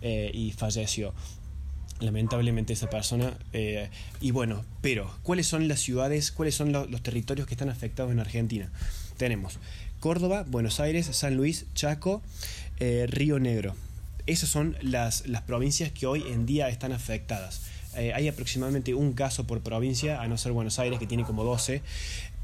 eh, 0.02 0.30
y 0.32 0.52
falleció 0.52 1.14
lamentablemente 2.00 2.72
esa 2.72 2.90
persona. 2.90 3.38
y 4.20 4.30
bueno, 4.32 4.64
pero, 4.80 5.10
¿cuáles 5.22 5.46
son 5.46 5.68
las 5.68 5.80
ciudades, 5.80 6.32
cuáles 6.32 6.54
son 6.54 6.72
los 6.72 7.02
territorios 7.02 7.46
que 7.46 7.54
están 7.54 7.68
afectados 7.68 8.10
en 8.12 8.20
Argentina? 8.20 8.70
Tenemos 9.16 9.58
Córdoba, 10.00 10.44
Buenos 10.46 10.80
Aires, 10.80 11.06
San 11.06 11.36
Luis, 11.36 11.66
Chaco, 11.74 12.20
Río 12.78 13.38
Negro. 13.38 13.74
Esas 14.26 14.49
son 14.49 14.76
las, 14.81 15.23
provincias 15.47 15.93
que 15.93 16.06
hoy 16.06 16.23
en 16.23 16.47
día 16.47 16.71
están 16.71 16.93
afectadas. 16.93 17.61
Eh, 17.94 18.12
hay 18.15 18.26
aproximadamente 18.26 18.94
un 18.94 19.12
caso 19.12 19.47
por 19.47 19.61
provincia, 19.61 20.23
a 20.23 20.29
no 20.29 20.38
ser 20.38 20.53
Buenos 20.53 20.79
Aires, 20.79 20.99
que 20.99 21.06
tiene 21.06 21.25
como 21.25 21.44
12, 21.44 21.82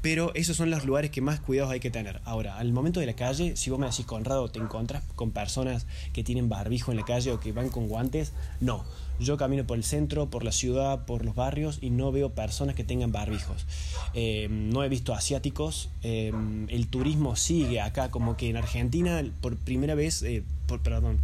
pero 0.03 0.31
esos 0.35 0.57
son 0.57 0.69
los 0.69 0.85
lugares 0.85 1.09
que 1.09 1.21
más 1.21 1.39
cuidados 1.39 1.71
hay 1.71 1.79
que 1.79 1.89
tener. 1.89 2.21
Ahora, 2.23 2.59
al 2.59 2.71
momento 2.71 2.99
de 2.99 3.07
la 3.07 3.13
calle, 3.13 3.57
si 3.57 3.71
vos 3.71 3.79
me 3.79 3.87
decís, 3.87 4.05
Conrado, 4.05 4.49
¿te 4.49 4.59
encontrás 4.59 5.03
con 5.15 5.31
personas 5.31 5.87
que 6.13 6.23
tienen 6.23 6.49
barbijo 6.49 6.91
en 6.91 6.97
la 6.97 7.05
calle 7.05 7.31
o 7.31 7.39
que 7.39 7.51
van 7.51 7.69
con 7.69 7.87
guantes? 7.87 8.31
No. 8.59 8.85
Yo 9.19 9.37
camino 9.37 9.65
por 9.65 9.77
el 9.77 9.83
centro, 9.83 10.29
por 10.29 10.43
la 10.43 10.51
ciudad, 10.51 11.05
por 11.05 11.25
los 11.25 11.35
barrios 11.35 11.79
y 11.81 11.89
no 11.89 12.11
veo 12.11 12.31
personas 12.31 12.75
que 12.75 12.83
tengan 12.83 13.11
barbijos. 13.11 13.65
Eh, 14.13 14.47
no 14.49 14.83
he 14.83 14.89
visto 14.89 15.13
asiáticos. 15.13 15.89
Eh, 16.03 16.31
el 16.67 16.87
turismo 16.87 17.35
sigue 17.35 17.81
acá, 17.81 18.11
como 18.11 18.37
que 18.37 18.49
en 18.49 18.57
Argentina, 18.57 19.23
por 19.41 19.57
primera 19.57 19.93
vez, 19.93 20.23
por, 20.67 20.81
perdón, 20.81 21.19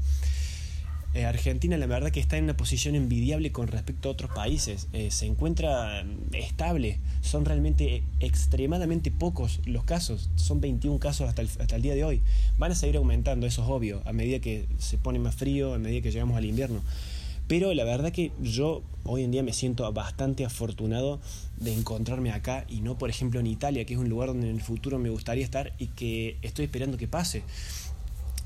eh, 1.17 1.25
Argentina 1.25 1.77
la 1.77 1.87
verdad 1.87 2.11
que 2.11 2.19
está 2.19 2.37
en 2.37 2.43
una 2.43 2.55
posición 2.55 2.95
envidiable 2.95 3.51
con 3.51 3.67
respecto 3.67 4.09
a 4.09 4.11
otros 4.11 4.31
países. 4.31 4.87
Eh, 4.93 5.09
se 5.09 5.25
encuentra 5.25 6.03
mm, 6.03 6.35
estable. 6.35 6.99
Son 7.21 7.43
realmente 7.43 8.03
extremadamente 8.19 9.09
pocos 9.09 9.59
los 9.65 9.83
casos. 9.83 10.29
Son 10.35 10.61
21 10.61 10.99
casos 10.99 11.27
hasta 11.27 11.41
el, 11.41 11.49
hasta 11.59 11.75
el 11.75 11.81
día 11.81 11.95
de 11.95 12.03
hoy. 12.03 12.21
Van 12.57 12.71
a 12.71 12.75
seguir 12.75 12.97
aumentando, 12.97 13.47
eso 13.47 13.63
es 13.63 13.69
obvio, 13.69 14.01
a 14.05 14.13
medida 14.13 14.39
que 14.39 14.67
se 14.77 14.97
pone 14.97 15.19
más 15.19 15.35
frío, 15.35 15.73
a 15.73 15.79
medida 15.79 16.01
que 16.01 16.11
llegamos 16.11 16.37
al 16.37 16.45
invierno. 16.45 16.81
Pero 17.47 17.73
la 17.73 17.85
verdad 17.85 18.11
que 18.11 18.31
yo 18.41 18.83
hoy 19.05 19.23
en 19.23 19.31
día 19.31 19.41
me 19.41 19.53
siento 19.53 19.91
bastante 19.93 20.45
afortunado 20.45 21.21
de 21.55 21.73
encontrarme 21.73 22.31
acá 22.31 22.65
y 22.67 22.81
no, 22.81 22.97
por 22.97 23.09
ejemplo, 23.09 23.39
en 23.39 23.47
Italia, 23.47 23.85
que 23.85 23.93
es 23.93 23.99
un 23.99 24.09
lugar 24.09 24.29
donde 24.29 24.49
en 24.49 24.55
el 24.55 24.61
futuro 24.61 24.99
me 24.99 25.09
gustaría 25.09 25.45
estar 25.45 25.73
y 25.79 25.87
que 25.87 26.37
estoy 26.41 26.65
esperando 26.65 26.97
que 26.97 27.07
pase. 27.07 27.43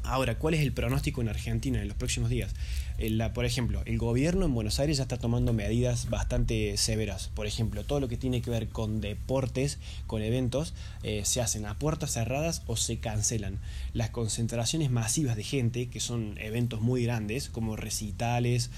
Ahora, 0.04 0.38
¿cuál 0.40 0.56
es 0.56 0.62
el 0.62 0.74
pronóstico 0.74 1.22
en 1.22 1.30
Argentina 1.30 1.82
en 1.82 1.88
los 1.88 1.96
próximos 1.96 2.30
días? 2.30 2.54
Eh, 2.98 3.30
por 3.34 3.46
ejemplo, 3.46 3.82
el 3.86 3.98
gobierno 3.98 4.46
en 4.46 4.54
Buenos 4.54 4.80
Aires 4.80 4.98
ya 4.98 5.04
está 5.04 5.18
tomando 5.18 5.54
medidas 5.54 6.10
bastante 6.10 6.76
severas. 6.78 7.30
Por 7.30 7.48
ejemplo, 7.48 7.84
todo 7.84 8.00
lo 8.00 8.08
que 8.08 8.18
tiene 8.18 8.42
que 8.42 8.50
ver 8.50 8.70
con 8.70 9.00
deportes, 9.00 9.80
con 10.08 10.22
eventos, 10.22 10.74
eh, 11.04 11.22
se 11.24 11.42
hacen 11.42 11.66
a 11.66 11.78
puertas 11.78 12.12
cerradas 12.12 12.64
o 12.66 12.78
se 12.78 13.00
cancelan. 13.00 13.60
Las 13.94 14.10
concentraciones 14.10 14.92
masivas 14.92 15.36
de 15.36 15.44
gente, 15.44 15.90
que 15.90 16.00
son 16.00 16.36
eventos 16.40 16.82
muy 16.82 17.04
grandes, 17.04 17.50
como 17.50 17.76
recitales, 17.76 18.70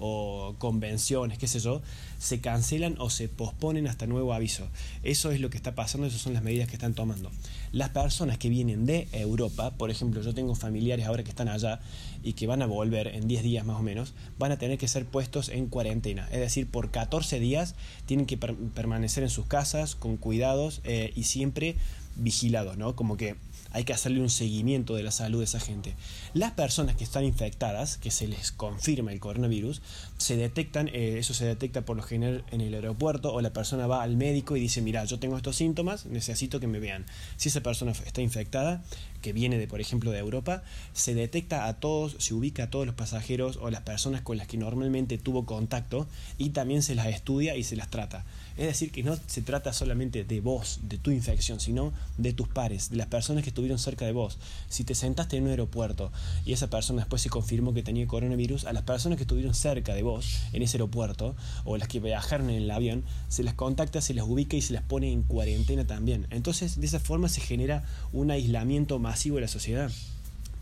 o 0.00 0.56
convenciones, 0.58 1.38
qué 1.38 1.46
sé 1.46 1.60
yo, 1.60 1.82
se 2.18 2.40
cancelan 2.40 2.96
o 2.98 3.10
se 3.10 3.28
posponen 3.28 3.86
hasta 3.86 4.06
nuevo 4.06 4.34
aviso. 4.34 4.66
Eso 5.02 5.30
es 5.30 5.40
lo 5.40 5.50
que 5.50 5.56
está 5.56 5.74
pasando, 5.74 6.06
esas 6.06 6.20
son 6.20 6.34
las 6.34 6.42
medidas 6.42 6.68
que 6.68 6.74
están 6.74 6.94
tomando. 6.94 7.30
Las 7.72 7.90
personas 7.90 8.38
que 8.38 8.48
vienen 8.48 8.86
de 8.86 9.08
Europa, 9.12 9.70
por 9.72 9.90
ejemplo, 9.90 10.22
yo 10.22 10.34
tengo 10.34 10.54
familiares 10.54 11.06
ahora 11.06 11.22
que 11.22 11.30
están 11.30 11.48
allá 11.48 11.80
y 12.22 12.32
que 12.32 12.46
van 12.46 12.62
a 12.62 12.66
volver 12.66 13.08
en 13.08 13.28
10 13.28 13.42
días 13.42 13.64
más 13.64 13.78
o 13.78 13.82
menos, 13.82 14.14
van 14.38 14.52
a 14.52 14.58
tener 14.58 14.78
que 14.78 14.88
ser 14.88 15.06
puestos 15.06 15.48
en 15.48 15.66
cuarentena. 15.66 16.28
Es 16.32 16.40
decir, 16.40 16.66
por 16.66 16.90
14 16.90 17.38
días 17.38 17.74
tienen 18.06 18.26
que 18.26 18.36
permanecer 18.36 19.22
en 19.22 19.30
sus 19.30 19.46
casas 19.46 19.94
con 19.94 20.16
cuidados 20.16 20.80
eh, 20.84 21.12
y 21.14 21.24
siempre 21.24 21.76
vigilados, 22.16 22.76
¿no? 22.76 22.96
Como 22.96 23.16
que 23.16 23.36
hay 23.72 23.84
que 23.84 23.92
hacerle 23.92 24.20
un 24.20 24.30
seguimiento 24.30 24.94
de 24.94 25.02
la 25.02 25.10
salud 25.10 25.38
de 25.38 25.44
esa 25.44 25.60
gente. 25.60 25.94
Las 26.34 26.52
personas 26.52 26.96
que 26.96 27.04
están 27.04 27.24
infectadas, 27.24 27.96
que 27.96 28.10
se 28.10 28.26
les 28.26 28.52
confirma 28.52 29.12
el 29.12 29.20
coronavirus, 29.20 29.82
se 30.18 30.36
detectan, 30.36 30.88
eh, 30.88 31.16
eso 31.18 31.34
se 31.34 31.44
detecta 31.44 31.84
por 31.84 31.96
lo 31.96 32.02
general 32.02 32.44
en 32.50 32.60
el 32.60 32.74
aeropuerto 32.74 33.32
o 33.32 33.40
la 33.40 33.52
persona 33.52 33.86
va 33.86 34.02
al 34.02 34.16
médico 34.16 34.56
y 34.56 34.60
dice, 34.60 34.82
mira, 34.82 35.04
yo 35.04 35.18
tengo 35.18 35.36
estos 35.36 35.56
síntomas, 35.56 36.06
necesito 36.06 36.60
que 36.60 36.66
me 36.66 36.80
vean. 36.80 37.06
Si 37.36 37.48
esa 37.48 37.62
persona 37.62 37.92
está 37.92 38.20
infectada, 38.20 38.82
que 39.20 39.32
viene 39.32 39.58
de, 39.58 39.66
por 39.66 39.80
ejemplo, 39.80 40.10
de 40.10 40.18
Europa, 40.18 40.62
se 40.92 41.14
detecta 41.14 41.66
a 41.66 41.74
todos, 41.74 42.16
se 42.18 42.34
ubica 42.34 42.64
a 42.64 42.70
todos 42.70 42.86
los 42.86 42.94
pasajeros 42.94 43.58
o 43.60 43.70
las 43.70 43.82
personas 43.82 44.22
con 44.22 44.36
las 44.36 44.46
que 44.46 44.56
normalmente 44.56 45.18
tuvo 45.18 45.46
contacto 45.46 46.06
y 46.38 46.50
también 46.50 46.82
se 46.82 46.94
las 46.94 47.06
estudia 47.06 47.56
y 47.56 47.64
se 47.64 47.76
las 47.76 47.90
trata. 47.90 48.24
Es 48.56 48.66
decir, 48.66 48.90
que 48.90 49.02
no 49.02 49.16
se 49.26 49.42
trata 49.42 49.72
solamente 49.72 50.24
de 50.24 50.40
vos, 50.40 50.80
de 50.82 50.98
tu 50.98 51.10
infección, 51.10 51.60
sino 51.60 51.92
de 52.18 52.32
tus 52.32 52.48
pares, 52.48 52.90
de 52.90 52.96
las 52.96 53.06
personas 53.06 53.42
que 53.42 53.50
estuvieron 53.50 53.78
cerca 53.78 54.04
de 54.04 54.12
vos. 54.12 54.38
Si 54.68 54.84
te 54.84 54.94
sentaste 54.94 55.36
en 55.36 55.44
un 55.44 55.50
aeropuerto 55.50 56.12
y 56.44 56.52
esa 56.52 56.68
persona 56.68 57.00
después 57.00 57.22
se 57.22 57.30
confirmó 57.30 57.72
que 57.72 57.82
tenía 57.82 58.06
coronavirus, 58.06 58.66
a 58.66 58.72
las 58.72 58.82
personas 58.82 59.16
que 59.16 59.22
estuvieron 59.22 59.54
cerca 59.54 59.94
de 59.94 60.02
vos 60.02 60.40
en 60.52 60.62
ese 60.62 60.76
aeropuerto 60.76 61.34
o 61.64 61.76
las 61.76 61.88
que 61.88 62.00
viajaron 62.00 62.50
en 62.50 62.56
el 62.56 62.70
avión, 62.70 63.04
se 63.28 63.42
las 63.44 63.54
contacta, 63.54 64.00
se 64.00 64.14
las 64.14 64.26
ubica 64.26 64.56
y 64.56 64.62
se 64.62 64.74
las 64.74 64.82
pone 64.82 65.10
en 65.10 65.22
cuarentena 65.22 65.86
también. 65.86 66.26
Entonces, 66.30 66.80
de 66.80 66.86
esa 66.86 67.00
forma 67.00 67.28
se 67.28 67.40
genera 67.40 67.84
un 68.12 68.30
aislamiento 68.30 68.98
masivo 69.10 69.36
de 69.36 69.42
la 69.42 69.48
sociedad. 69.48 69.90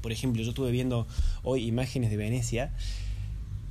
Por 0.00 0.10
ejemplo, 0.10 0.42
yo 0.42 0.50
estuve 0.50 0.70
viendo 0.70 1.06
hoy 1.42 1.66
imágenes 1.66 2.10
de 2.10 2.16
Venecia 2.16 2.70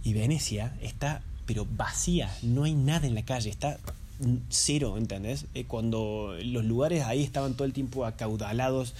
y 0.03 0.13
Venecia 0.13 0.77
está 0.81 1.21
pero 1.47 1.65
vacía, 1.65 2.29
no 2.43 2.65
hay 2.65 2.75
nada 2.75 3.07
en 3.07 3.15
la 3.15 3.23
calle, 3.23 3.49
está 3.49 3.79
cero, 4.49 4.97
¿entendés? 4.97 5.45
Eh, 5.55 5.63
cuando 5.63 6.35
los 6.43 6.65
lugares 6.65 7.05
ahí 7.05 7.23
estaban 7.23 7.53
todo 7.53 7.65
el 7.65 7.73
tiempo 7.73 8.05
acaudalados, 8.05 8.93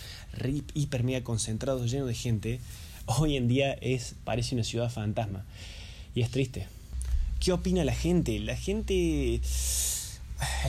hiper 0.74 1.04
mega 1.04 1.24
concentrados, 1.24 1.92
llenos 1.92 2.08
de 2.08 2.16
gente, 2.16 2.60
hoy 3.06 3.36
en 3.36 3.50
día 3.50 3.74
es, 3.74 4.16
parece 4.24 4.56
una 4.56 4.64
ciudad 4.64 4.90
fantasma. 4.90 5.44
Y 6.16 6.22
es 6.22 6.32
triste. 6.32 6.68
¿Qué 7.42 7.52
opina 7.52 7.84
la 7.84 7.94
gente? 7.94 8.40
La 8.40 8.56
gente... 8.56 9.42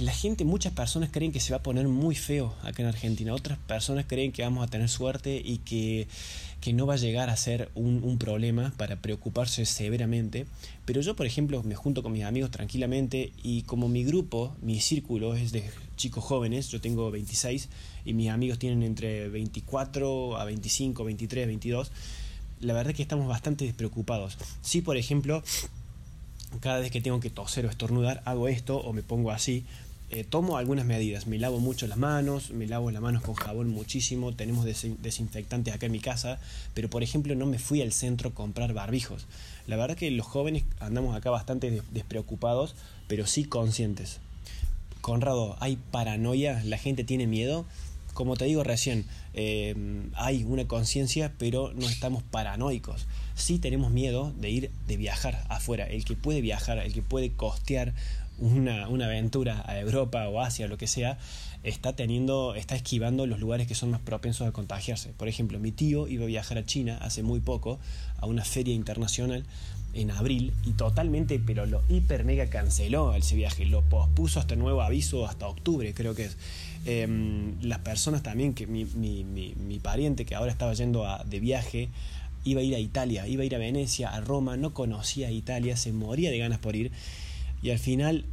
La 0.00 0.12
gente, 0.12 0.44
muchas 0.44 0.72
personas 0.72 1.10
creen 1.12 1.32
que 1.32 1.40
se 1.40 1.52
va 1.52 1.58
a 1.58 1.62
poner 1.62 1.88
muy 1.88 2.14
feo 2.14 2.54
acá 2.62 2.82
en 2.82 2.88
Argentina. 2.88 3.34
Otras 3.34 3.58
personas 3.58 4.06
creen 4.06 4.32
que 4.32 4.42
vamos 4.42 4.66
a 4.66 4.70
tener 4.70 4.88
suerte 4.88 5.40
y 5.44 5.58
que 5.58 6.08
que 6.60 6.72
no 6.72 6.86
va 6.86 6.94
a 6.94 6.96
llegar 6.98 7.30
a 7.30 7.36
ser 7.36 7.70
un, 7.74 8.18
problema 8.18 8.72
para 8.76 8.96
preocuparse 8.96 9.64
severamente. 9.64 10.46
Pero 10.84 11.00
yo, 11.00 11.14
por 11.14 11.26
ejemplo, 11.26 11.62
me 11.62 11.74
junto 11.74 12.02
con 12.02 12.12
mis 12.12 12.24
amigos 12.24 12.50
tranquilamente 12.50 13.32
y 13.42 13.62
como 13.62 13.88
mi 13.88 14.04
grupo, 14.04 14.56
mi 14.60 14.80
círculo 14.80 15.34
es 15.34 15.52
de 15.52 15.62
chicos 15.96 16.24
jóvenes, 16.24 16.68
yo 16.68 16.80
tengo 16.80 17.10
26 17.10 17.68
y 18.04 18.12
mis 18.14 18.30
amigos 18.30 18.58
tienen 18.58 18.82
entre 18.82 19.28
24 19.28 20.36
a 20.36 20.44
25, 20.44 21.04
23, 21.04 21.46
22, 21.46 21.92
la 22.60 22.74
verdad 22.74 22.90
es 22.90 22.96
que 22.96 23.02
estamos 23.02 23.28
bastante 23.28 23.64
despreocupados. 23.64 24.36
Si, 24.60 24.80
por 24.80 24.96
ejemplo, 24.96 25.44
cada 26.60 26.80
vez 26.80 26.90
que 26.90 27.00
tengo 27.00 27.20
que 27.20 27.30
toser 27.30 27.66
o 27.66 27.70
estornudar, 27.70 28.22
hago 28.24 28.48
esto 28.48 28.78
o 28.78 28.92
me 28.92 29.02
pongo 29.02 29.30
así, 29.30 29.64
eh, 30.10 30.24
tomo 30.24 30.56
algunas 30.56 30.86
medidas. 30.86 31.26
Me 31.26 31.38
lavo 31.38 31.60
mucho 31.60 31.86
las 31.86 31.98
manos, 31.98 32.50
me 32.50 32.66
lavo 32.66 32.90
las 32.90 33.02
manos 33.02 33.22
con 33.22 33.34
jabón 33.34 33.68
muchísimo. 33.68 34.32
Tenemos 34.32 34.64
desinfectantes 34.64 35.74
acá 35.74 35.86
en 35.86 35.92
mi 35.92 36.00
casa, 36.00 36.40
pero 36.72 36.88
por 36.88 37.02
ejemplo 37.02 37.34
no 37.34 37.44
me 37.44 37.58
fui 37.58 37.82
al 37.82 37.92
centro 37.92 38.30
a 38.30 38.34
comprar 38.34 38.72
barbijos. 38.72 39.26
La 39.66 39.76
verdad 39.76 39.96
que 39.96 40.10
los 40.10 40.26
jóvenes 40.26 40.64
andamos 40.80 41.14
acá 41.14 41.30
bastante 41.30 41.82
despreocupados, 41.92 42.74
pero 43.06 43.26
sí 43.26 43.44
conscientes. 43.44 44.20
Conrado, 45.02 45.56
hay 45.60 45.76
paranoia, 45.90 46.62
la 46.64 46.78
gente 46.78 47.04
tiene 47.04 47.26
miedo. 47.26 47.66
Como 48.18 48.36
te 48.36 48.46
digo 48.46 48.64
recién, 48.64 49.04
eh, 49.32 49.76
hay 50.14 50.42
una 50.42 50.66
conciencia, 50.66 51.34
pero 51.38 51.72
no 51.76 51.86
estamos 51.86 52.24
paranoicos. 52.24 53.06
Sí 53.36 53.60
tenemos 53.60 53.92
miedo 53.92 54.32
de 54.40 54.50
ir, 54.50 54.70
de 54.88 54.96
viajar 54.96 55.44
afuera. 55.48 55.86
El 55.86 56.04
que 56.04 56.16
puede 56.16 56.40
viajar, 56.40 56.78
el 56.78 56.92
que 56.92 57.00
puede 57.00 57.30
costear 57.30 57.94
una, 58.40 58.86
aventura 58.86 59.62
a 59.68 59.78
Europa 59.78 60.28
o 60.28 60.40
Asia, 60.40 60.66
lo 60.66 60.76
que 60.78 60.88
sea, 60.88 61.16
está 61.62 61.94
teniendo, 61.94 62.56
está 62.56 62.74
esquivando 62.74 63.24
los 63.28 63.38
lugares 63.38 63.68
que 63.68 63.76
son 63.76 63.92
más 63.92 64.00
propensos 64.00 64.48
a 64.48 64.50
contagiarse. 64.50 65.10
Por 65.10 65.28
ejemplo, 65.28 65.60
mi 65.60 65.70
tío 65.70 66.08
iba 66.08 66.24
a 66.24 66.26
viajar 66.26 66.58
a 66.58 66.66
China 66.66 66.98
hace 67.00 67.22
muy 67.22 67.38
poco 67.38 67.78
a 68.20 68.26
una 68.26 68.44
feria 68.44 68.74
internacional 68.74 69.44
en 69.94 70.10
abril 70.10 70.52
y 70.64 70.72
totalmente, 70.72 71.40
pero 71.44 71.66
lo 71.66 71.82
hiper 71.88 72.24
mega 72.24 72.48
canceló 72.50 73.14
ese 73.14 73.36
viaje, 73.36 73.64
lo 73.64 73.82
pospuso 73.82 74.40
hasta 74.40 74.54
nuevo 74.56 74.82
aviso 74.82 75.26
hasta 75.26 75.48
octubre, 75.48 75.92
creo 75.94 76.14
que 76.14 76.26
es. 76.26 76.36
Em, 76.84 77.60
las 77.60 77.80
personas 77.80 78.22
también, 78.22 78.54
que 78.54 78.66
mi, 78.66 78.84
mi, 78.84 79.24
mi, 79.24 79.78
pariente 79.80 80.24
que 80.24 80.34
ahora 80.34 80.52
estaba 80.52 80.72
yendo 80.74 81.06
a, 81.06 81.24
de 81.24 81.40
viaje, 81.40 81.88
iba 82.44 82.60
a 82.60 82.64
ir 82.64 82.74
a 82.74 82.78
Italia, 82.78 83.26
iba 83.26 83.42
a 83.42 83.46
ir 83.46 83.54
a 83.54 83.58
Venecia, 83.58 84.08
a 84.10 84.20
Roma, 84.20 84.56
no 84.56 84.72
conocía 84.72 85.30
Italia, 85.30 85.76
se 85.76 85.92
moría 85.92 86.30
de 86.30 86.38
ganas 86.38 86.58
por 86.58 86.76
ir 86.76 86.92
y 87.62 87.70
al 87.70 87.78
final 87.78 88.24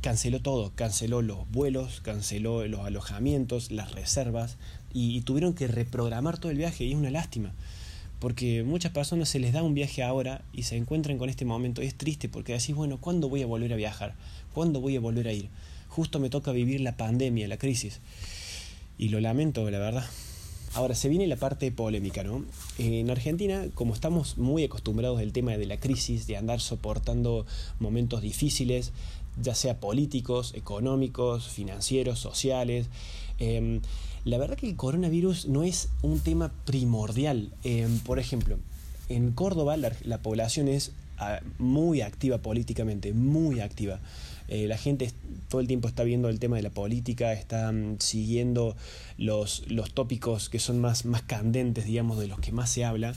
canceló 0.00 0.40
todo, 0.40 0.72
canceló 0.74 1.22
los 1.22 1.50
vuelos, 1.50 2.00
canceló 2.00 2.66
los 2.66 2.80
alojamientos, 2.80 3.70
las 3.70 3.92
reservas 3.92 4.56
y, 4.92 5.20
tuvieron 5.22 5.54
que 5.54 5.68
reprogramar 5.68 6.38
todo 6.38 6.50
el 6.50 6.58
viaje 6.58 6.84
y 6.84 6.92
es 6.92 6.96
una 6.96 7.10
lástima. 7.10 7.52
Porque 8.18 8.64
muchas 8.64 8.92
personas 8.92 9.28
se 9.28 9.38
les 9.38 9.52
da 9.52 9.62
un 9.62 9.74
viaje 9.74 10.02
ahora 10.02 10.42
y 10.52 10.64
se 10.64 10.76
encuentran 10.76 11.18
con 11.18 11.28
este 11.28 11.44
momento 11.44 11.82
y 11.82 11.86
es 11.86 11.94
triste 11.94 12.28
porque 12.28 12.52
decís, 12.52 12.74
bueno, 12.74 12.98
¿cuándo 13.00 13.28
voy 13.28 13.42
a 13.42 13.46
volver 13.46 13.72
a 13.72 13.76
viajar? 13.76 14.14
¿Cuándo 14.52 14.80
voy 14.80 14.96
a 14.96 15.00
volver 15.00 15.28
a 15.28 15.32
ir? 15.32 15.48
Justo 15.88 16.18
me 16.18 16.30
toca 16.30 16.52
vivir 16.52 16.80
la 16.80 16.96
pandemia, 16.96 17.46
la 17.48 17.58
crisis. 17.58 18.00
Y 18.98 19.10
lo 19.10 19.20
lamento, 19.20 19.70
la 19.70 19.78
verdad. 19.78 20.04
Ahora, 20.74 20.94
se 20.94 21.08
viene 21.08 21.26
la 21.26 21.36
parte 21.36 21.72
polémica, 21.72 22.24
¿no? 22.24 22.44
En 22.78 23.10
Argentina, 23.10 23.66
como 23.74 23.94
estamos 23.94 24.36
muy 24.36 24.64
acostumbrados 24.64 25.18
al 25.20 25.32
tema 25.32 25.56
de 25.56 25.66
la 25.66 25.78
crisis, 25.78 26.26
de 26.26 26.36
andar 26.36 26.60
soportando 26.60 27.46
momentos 27.80 28.20
difíciles, 28.20 28.92
ya 29.40 29.54
sea 29.54 29.80
políticos, 29.80 30.52
económicos, 30.54 31.48
financieros, 31.48 32.18
sociales, 32.18 32.88
em, 33.38 33.80
la 34.24 34.38
verdad 34.38 34.56
que 34.56 34.68
el 34.68 34.76
coronavirus 34.76 35.46
no 35.48 35.62
es 35.62 35.88
un 36.02 36.20
tema 36.20 36.52
primordial. 36.64 37.52
Em, 37.64 37.98
por 38.00 38.18
ejemplo, 38.18 38.58
en 39.08 39.32
Córdoba 39.32 39.76
la 39.76 40.18
población 40.18 40.68
es 40.68 40.92
ah, 41.18 41.40
muy 41.58 42.02
activa 42.02 42.38
políticamente, 42.38 43.12
muy 43.12 43.60
activa. 43.60 44.00
Eh, 44.48 44.66
la 44.66 44.78
gente 44.78 45.12
todo 45.48 45.60
el 45.60 45.66
tiempo 45.66 45.88
está 45.88 46.04
viendo 46.04 46.30
el 46.30 46.38
tema 46.38 46.56
de 46.56 46.62
la 46.62 46.70
política, 46.70 47.34
está 47.34 47.72
siguiendo 47.98 48.76
los, 49.18 49.64
los 49.68 49.92
tópicos 49.92 50.48
que 50.48 50.58
son 50.58 50.78
más, 50.80 51.04
más 51.04 51.22
candentes, 51.22 51.84
digamos, 51.84 52.18
de 52.18 52.28
los 52.28 52.40
que 52.40 52.50
más 52.50 52.70
se 52.70 52.84
habla. 52.84 53.14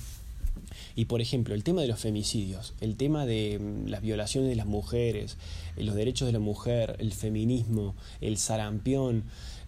Y 0.96 1.06
por 1.06 1.22
ejemplo, 1.22 1.56
el 1.56 1.64
tema 1.64 1.82
de 1.82 1.88
los 1.88 2.00
femicidios, 2.00 2.74
el 2.82 2.98
tema 2.98 3.26
de 3.26 3.60
mm, 3.60 3.88
las 3.88 4.02
violaciones 4.02 4.50
de 4.50 4.56
las 4.58 4.66
mujeres, 4.66 5.38
eh, 5.78 5.84
los 5.84 5.96
derechos 5.96 6.26
de 6.26 6.34
la 6.34 6.40
mujer, 6.40 6.98
el 7.00 7.14
feminismo, 7.14 7.96
el 8.20 8.38
sarampión. 8.38 9.24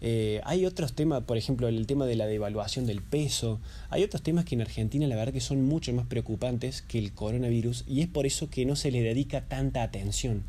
Eh, 0.05 0.41
hay 0.43 0.65
otros 0.65 0.93
temas, 0.93 1.23
por 1.23 1.37
ejemplo, 1.37 1.67
el 1.67 1.87
tema 1.87 2.05
de 2.05 2.15
la 2.15 2.27
devaluación 2.27 2.85
del 2.85 3.01
peso. 3.01 3.59
Hay 3.89 4.03
otros 4.03 4.21
temas 4.21 4.45
que 4.45 4.53
en 4.53 4.61
Argentina 4.61 5.07
la 5.07 5.15
verdad 5.15 5.33
que 5.33 5.39
son 5.41 5.65
mucho 5.65 5.91
más 5.93 6.05
preocupantes 6.05 6.81
que 6.81 6.99
el 6.99 7.13
coronavirus 7.13 7.85
y 7.87 8.01
es 8.01 8.07
por 8.07 8.25
eso 8.25 8.49
que 8.49 8.65
no 8.65 8.75
se 8.75 8.91
le 8.91 9.01
dedica 9.01 9.41
tanta 9.47 9.81
atención 9.81 10.43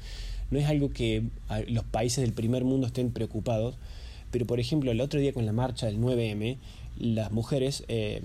no 0.51 0.59
es 0.59 0.67
algo 0.67 0.91
que 0.91 1.25
los 1.69 1.85
países 1.85 2.23
del 2.23 2.33
primer 2.33 2.65
mundo 2.65 2.87
estén 2.87 3.11
preocupados, 3.11 3.77
pero 4.31 4.47
por 4.47 4.61
ejemplo 4.61 4.91
el 4.91 5.01
otro 5.01 5.21
día 5.21 5.33
con 5.33 5.47
la 5.47 5.53
marcha 5.53 5.87
del 5.87 5.99
9M, 5.99 6.59
las 6.99 7.33
mujeres, 7.33 7.85
eh, 7.89 8.23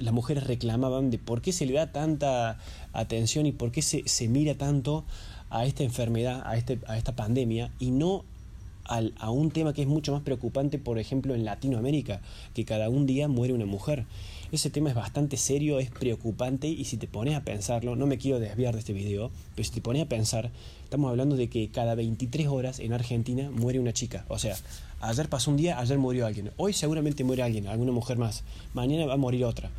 las 0.00 0.14
mujeres 0.14 0.44
reclamaban 0.44 1.10
de 1.10 1.18
por 1.18 1.42
qué 1.42 1.52
se 1.52 1.66
le 1.66 1.74
da 1.74 1.92
tanta 1.92 2.58
atención 2.92 3.46
y 3.46 3.52
por 3.52 3.70
qué 3.72 3.82
se, 3.82 4.02
se 4.06 4.28
mira 4.28 4.54
tanto 4.54 5.04
a 5.50 5.66
esta 5.66 5.82
enfermedad, 5.84 6.42
a, 6.46 6.56
este, 6.56 6.78
a 6.86 6.96
esta 6.96 7.14
pandemia 7.14 7.70
y 7.78 7.90
no 7.90 8.24
al, 8.84 9.14
a 9.18 9.30
un 9.30 9.50
tema 9.50 9.72
que 9.72 9.82
es 9.82 9.88
mucho 9.88 10.12
más 10.12 10.22
preocupante, 10.22 10.78
por 10.78 10.98
ejemplo, 10.98 11.34
en 11.34 11.44
Latinoamérica, 11.44 12.20
que 12.54 12.64
cada 12.64 12.88
un 12.88 13.06
día 13.06 13.28
muere 13.28 13.54
una 13.54 13.66
mujer. 13.66 14.06
Ese 14.52 14.68
tema 14.68 14.90
es 14.90 14.94
bastante 14.94 15.36
serio, 15.38 15.78
es 15.78 15.90
preocupante 15.90 16.68
y 16.68 16.84
si 16.84 16.98
te 16.98 17.06
pones 17.06 17.34
a 17.36 17.42
pensarlo, 17.42 17.96
no 17.96 18.06
me 18.06 18.18
quiero 18.18 18.38
desviar 18.38 18.74
de 18.74 18.80
este 18.80 18.92
video, 18.92 19.30
pero 19.54 19.64
si 19.64 19.72
te 19.72 19.80
pones 19.80 20.02
a 20.02 20.06
pensar, 20.06 20.50
estamos 20.84 21.08
hablando 21.08 21.36
de 21.36 21.48
que 21.48 21.70
cada 21.70 21.94
23 21.94 22.48
horas 22.48 22.78
en 22.78 22.92
Argentina 22.92 23.50
muere 23.50 23.80
una 23.80 23.94
chica. 23.94 24.26
O 24.28 24.38
sea, 24.38 24.56
ayer 25.00 25.28
pasó 25.28 25.50
un 25.50 25.56
día, 25.56 25.78
ayer 25.78 25.96
murió 25.96 26.26
alguien, 26.26 26.50
hoy 26.58 26.74
seguramente 26.74 27.24
muere 27.24 27.42
alguien, 27.42 27.66
alguna 27.66 27.92
mujer 27.92 28.18
más, 28.18 28.44
mañana 28.74 29.06
va 29.06 29.14
a 29.14 29.16
morir 29.16 29.44
otra. 29.46 29.70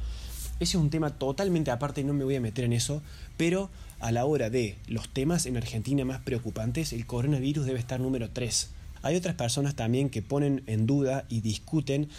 Ese 0.59 0.77
es 0.77 0.83
un 0.83 0.89
tema 0.89 1.11
totalmente 1.11 1.71
aparte 1.71 2.01
y 2.01 2.03
no 2.03 2.13
me 2.13 2.23
voy 2.23 2.35
a 2.35 2.41
meter 2.41 2.65
en 2.65 2.73
eso, 2.73 3.01
pero 3.37 3.69
a 3.99 4.11
la 4.11 4.25
hora 4.25 4.49
de 4.49 4.75
los 4.87 5.07
temas 5.09 5.45
en 5.45 5.55
Argentina 5.55 6.03
más 6.03 6.21
preocupantes, 6.21 6.93
el 6.93 7.05
coronavirus 7.05 7.65
debe 7.65 7.79
estar 7.79 7.99
número 7.99 8.29
3. 8.29 8.69
Hay 9.03 9.15
otras 9.15 9.35
personas 9.35 9.75
también 9.75 10.09
que 10.09 10.21
ponen 10.21 10.63
en 10.65 10.87
duda 10.87 11.25
y 11.29 11.41
discuten 11.41 12.09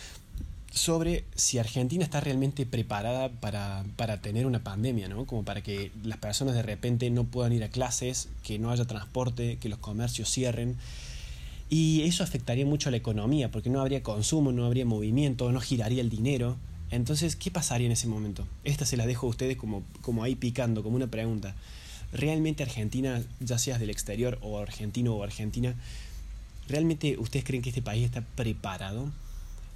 sobre 0.70 1.24
si 1.36 1.58
Argentina 1.58 2.04
está 2.04 2.20
realmente 2.20 2.66
preparada 2.66 3.28
para, 3.28 3.84
para, 3.96 4.20
tener 4.20 4.44
una 4.44 4.64
pandemia, 4.64 5.08
¿no? 5.08 5.24
Como 5.24 5.44
para 5.44 5.62
que 5.62 5.92
las 6.02 6.18
personas 6.18 6.54
de 6.54 6.62
repente 6.62 7.08
no 7.10 7.24
puedan 7.24 7.52
ir 7.52 7.62
a 7.62 7.68
clases, 7.68 8.28
que 8.42 8.58
no 8.58 8.70
haya 8.70 8.84
transporte, 8.84 9.56
que 9.58 9.68
los 9.68 9.78
comercios 9.78 10.28
cierren. 10.28 10.76
Y 11.70 12.02
eso 12.02 12.24
afectaría 12.24 12.66
mucho 12.66 12.88
a 12.88 12.90
la 12.90 12.96
economía, 12.96 13.50
porque 13.50 13.70
no 13.70 13.80
habría 13.80 14.02
consumo, 14.02 14.52
no 14.52 14.66
habría 14.66 14.84
movimiento, 14.84 15.50
no 15.52 15.60
giraría 15.60 16.00
el 16.00 16.10
dinero. 16.10 16.56
Entonces, 16.90 17.36
¿qué 17.36 17.52
pasaría 17.52 17.86
en 17.86 17.92
ese 17.92 18.08
momento? 18.08 18.46
Esta 18.64 18.84
se 18.84 18.96
la 18.96 19.06
dejo 19.06 19.28
a 19.28 19.30
ustedes 19.30 19.56
como, 19.56 19.84
como 20.02 20.24
ahí 20.24 20.34
picando, 20.34 20.82
como 20.82 20.96
una 20.96 21.06
pregunta. 21.06 21.54
¿Realmente 22.12 22.64
Argentina, 22.64 23.22
ya 23.40 23.58
seas 23.58 23.80
del 23.80 23.90
exterior 23.90 24.38
o 24.42 24.58
argentino 24.58 25.14
o 25.14 25.22
argentina, 25.22 25.74
realmente 26.68 27.16
ustedes 27.18 27.44
creen 27.44 27.62
que 27.62 27.70
este 27.70 27.82
país 27.82 28.04
está 28.04 28.22
preparado? 28.22 29.12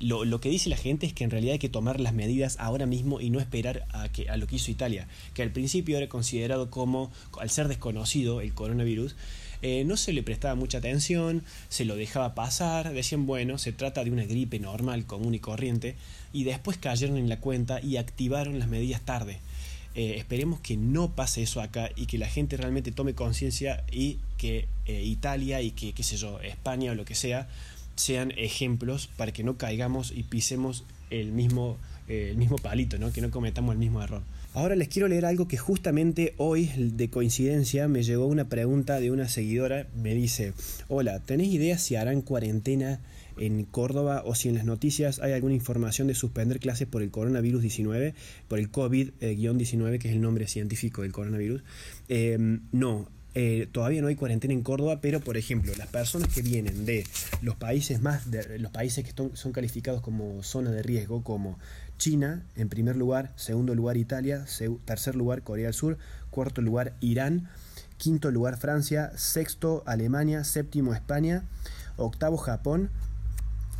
Lo, 0.00 0.24
lo, 0.24 0.40
que 0.40 0.48
dice 0.48 0.68
la 0.68 0.76
gente 0.76 1.06
es 1.06 1.12
que 1.12 1.24
en 1.24 1.30
realidad 1.30 1.54
hay 1.54 1.58
que 1.58 1.68
tomar 1.68 1.98
las 1.98 2.14
medidas 2.14 2.56
ahora 2.60 2.86
mismo 2.86 3.20
y 3.20 3.30
no 3.30 3.40
esperar 3.40 3.84
a, 3.92 4.08
que, 4.08 4.30
a 4.30 4.36
lo 4.36 4.46
que 4.46 4.56
hizo 4.56 4.70
Italia, 4.70 5.08
que 5.34 5.42
al 5.42 5.50
principio 5.50 5.96
era 5.96 6.08
considerado 6.08 6.70
como, 6.70 7.10
al 7.40 7.50
ser 7.50 7.66
desconocido 7.66 8.40
el 8.40 8.54
coronavirus, 8.54 9.16
eh, 9.60 9.82
no 9.84 9.96
se 9.96 10.12
le 10.12 10.22
prestaba 10.22 10.54
mucha 10.54 10.78
atención, 10.78 11.42
se 11.68 11.84
lo 11.84 11.96
dejaba 11.96 12.36
pasar, 12.36 12.92
decían, 12.92 13.26
bueno, 13.26 13.58
se 13.58 13.72
trata 13.72 14.04
de 14.04 14.12
una 14.12 14.24
gripe 14.24 14.60
normal, 14.60 15.04
común 15.04 15.34
y 15.34 15.40
corriente, 15.40 15.96
y 16.32 16.44
después 16.44 16.78
cayeron 16.78 17.16
en 17.16 17.28
la 17.28 17.40
cuenta 17.40 17.80
y 17.80 17.96
activaron 17.96 18.60
las 18.60 18.68
medidas 18.68 19.00
tarde. 19.00 19.40
Eh, 19.94 20.16
esperemos 20.16 20.60
que 20.60 20.76
no 20.76 21.14
pase 21.14 21.42
eso 21.42 21.60
acá 21.60 21.90
y 21.96 22.06
que 22.06 22.18
la 22.18 22.28
gente 22.28 22.56
realmente 22.56 22.92
tome 22.92 23.14
conciencia 23.14 23.84
y 23.90 24.18
que 24.36 24.68
eh, 24.86 25.02
Italia 25.02 25.60
y 25.60 25.72
que, 25.72 25.92
qué 25.92 26.02
sé 26.02 26.16
yo, 26.16 26.40
España 26.40 26.92
o 26.92 26.94
lo 26.94 27.04
que 27.04 27.14
sea, 27.14 27.48
sean 27.96 28.32
ejemplos 28.36 29.08
para 29.16 29.32
que 29.32 29.42
no 29.42 29.56
caigamos 29.56 30.12
y 30.14 30.22
pisemos 30.22 30.84
el 31.10 31.32
mismo, 31.32 31.78
el 32.06 32.36
mismo 32.36 32.56
palito, 32.56 32.98
¿no? 32.98 33.12
que 33.12 33.20
no 33.20 33.30
cometamos 33.30 33.72
el 33.72 33.78
mismo 33.78 34.02
error. 34.02 34.22
Ahora 34.58 34.74
les 34.74 34.88
quiero 34.88 35.06
leer 35.06 35.24
algo 35.24 35.46
que 35.46 35.56
justamente 35.56 36.34
hoy, 36.36 36.68
de 36.76 37.10
coincidencia, 37.10 37.86
me 37.86 38.02
llegó 38.02 38.26
una 38.26 38.48
pregunta 38.48 38.98
de 38.98 39.12
una 39.12 39.28
seguidora. 39.28 39.86
Me 39.94 40.16
dice, 40.16 40.52
hola, 40.88 41.20
¿tenés 41.20 41.46
idea 41.46 41.78
si 41.78 41.94
harán 41.94 42.22
cuarentena 42.22 43.00
en 43.36 43.62
Córdoba 43.62 44.24
o 44.26 44.34
si 44.34 44.48
en 44.48 44.56
las 44.56 44.64
noticias 44.64 45.20
hay 45.20 45.30
alguna 45.30 45.54
información 45.54 46.08
de 46.08 46.16
suspender 46.16 46.58
clases 46.58 46.88
por 46.88 47.04
el 47.04 47.12
coronavirus 47.12 47.62
19, 47.62 48.14
por 48.48 48.58
el 48.58 48.72
COVID-19, 48.72 50.00
que 50.00 50.08
es 50.08 50.14
el 50.14 50.20
nombre 50.20 50.48
científico 50.48 51.02
del 51.02 51.12
coronavirus? 51.12 51.62
Em, 52.08 52.62
no, 52.72 53.06
eh, 53.34 53.68
todavía 53.70 54.02
no 54.02 54.08
hay 54.08 54.16
cuarentena 54.16 54.54
en 54.54 54.62
Córdoba, 54.62 55.00
pero 55.00 55.20
por 55.20 55.36
ejemplo, 55.36 55.72
las 55.78 55.86
personas 55.86 56.34
que 56.34 56.42
vienen 56.42 56.84
de 56.84 57.04
los 57.42 57.54
países 57.54 58.02
más 58.02 58.28
de, 58.28 58.58
los 58.58 58.72
países 58.72 59.04
que 59.04 59.12
son 59.34 59.52
calificados 59.52 60.00
como 60.00 60.42
zona 60.42 60.72
de 60.72 60.82
riesgo, 60.82 61.22
como 61.22 61.58
China 61.98 62.44
en 62.56 62.68
primer 62.68 62.96
lugar, 62.96 63.32
segundo 63.36 63.74
lugar 63.74 63.96
Italia, 63.96 64.46
tercer 64.84 65.16
lugar 65.16 65.42
Corea 65.42 65.66
del 65.66 65.74
Sur, 65.74 65.98
cuarto 66.30 66.62
lugar 66.62 66.94
Irán, 67.00 67.48
quinto 67.98 68.30
lugar 68.30 68.56
Francia, 68.56 69.12
sexto 69.16 69.82
Alemania, 69.86 70.44
séptimo 70.44 70.94
España, 70.94 71.44
octavo 71.96 72.36
Japón. 72.36 72.90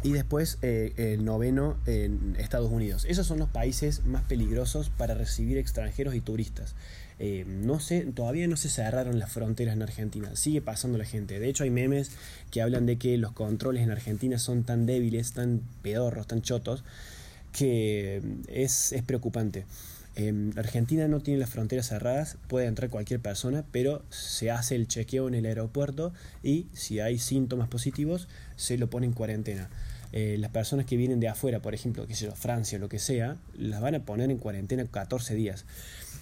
Y 0.04 0.12
después 0.12 0.58
eh, 0.62 0.92
el 0.96 1.25
noveno 1.25 1.76
en 1.87 2.37
Estados 2.38 2.70
Unidos. 2.70 3.04
Esos 3.08 3.26
son 3.26 3.40
los 3.40 3.48
países 3.48 4.04
más 4.04 4.22
peligrosos 4.22 4.90
para 4.90 5.14
recibir 5.14 5.58
extranjeros 5.58 6.14
y 6.14 6.20
turistas. 6.20 6.76
Eh, 7.18 7.44
no 7.48 7.80
sé, 7.80 8.02
todavía 8.14 8.46
no 8.46 8.56
se 8.56 8.68
cerraron 8.68 9.18
las 9.18 9.32
fronteras 9.32 9.75
en 9.75 9.82
Argentina, 9.82 10.37
sigue 10.37 10.60
pasando 10.60 10.98
la 10.98 11.04
gente. 11.04 11.40
De 11.40 11.48
hecho, 11.48 11.64
hay 11.64 11.70
memes 11.70 12.12
que 12.52 12.62
hablan 12.62 12.87
de 12.87 12.96
que 12.96 13.18
los 13.18 13.32
controles 13.32 13.82
en 13.82 13.90
Argentina 13.90 14.38
son 14.38 14.62
tan 14.62 14.87
débiles, 14.87 15.32
tan 15.32 15.62
pedorros, 15.82 16.28
tan 16.28 16.42
chotos, 16.42 16.84
que 17.52 18.23
es, 18.49 18.93
es 18.93 19.02
preocupante. 19.02 19.64
Eh, 20.17 20.50
Argentina 20.57 21.07
no 21.07 21.21
tiene 21.21 21.38
las 21.38 21.50
fronteras 21.50 21.88
cerradas, 21.88 22.38
puede 22.49 22.67
entrar 22.67 22.90
cualquier 22.90 23.21
persona, 23.21 23.64
pero 23.71 24.02
se 24.11 24.50
hace 24.50 24.75
el 24.75 24.88
chequeo 24.88 25.28
en 25.28 25.35
el 25.35 25.47
aeropuerto 25.47 26.12
y 26.43 26.67
si 26.73 26.99
hay 26.99 27.19
síntomas 27.19 27.69
positivos 27.69 28.26
se 28.57 28.78
lo 28.78 28.90
pone 28.90 29.07
en 29.07 29.12
cuarentena. 29.12 29.71
Eh, 30.11 30.37
las 30.38 30.50
personas 30.50 30.87
que 30.87 30.97
vienen 30.97 31.21
de 31.21 31.28
afuera, 31.28 31.61
por 31.61 31.73
ejemplo, 31.73 32.07
que 32.09 32.17
sea 32.17 32.33
Francia 32.33 32.78
o 32.78 32.81
lo 32.81 32.88
que 32.88 32.99
sea, 32.99 33.37
las 33.57 33.81
van 33.81 33.95
a 33.95 34.00
poner 34.00 34.31
en 34.33 34.38
cuarentena 34.38 34.85
14 34.85 35.37
días. 35.37 35.67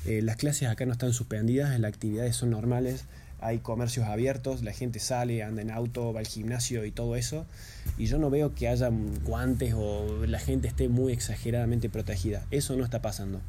Eh, 0.04 0.20
las 0.20 0.36
clases 0.36 0.68
acá 0.68 0.84
no 0.84 0.92
están 0.92 1.14
suspendidas, 1.14 1.78
las 1.80 1.88
actividades 1.88 2.36
son 2.36 2.50
normales, 2.50 3.06
hay 3.40 3.58
comercios 3.58 4.06
abiertos, 4.06 4.62
la 4.62 4.72
gente 4.72 4.98
sale, 4.98 5.42
anda 5.42 5.62
en 5.62 5.70
auto, 5.70 6.12
va 6.12 6.20
al 6.20 6.26
gimnasio 6.26 6.84
y 6.84 6.90
todo 6.90 7.16
eso. 7.16 7.46
Y 7.98 8.06
yo 8.06 8.18
no 8.18 8.30
veo 8.30 8.54
que 8.54 8.68
haya 8.68 8.90
guantes 9.24 9.74
o 9.76 10.26
la 10.26 10.38
gente 10.38 10.68
esté 10.68 10.88
muy 10.88 11.12
exageradamente 11.12 11.88
protegida. 11.88 12.44
Eso 12.50 12.76
no 12.76 12.84
está 12.84 13.02
pasando. 13.02 13.40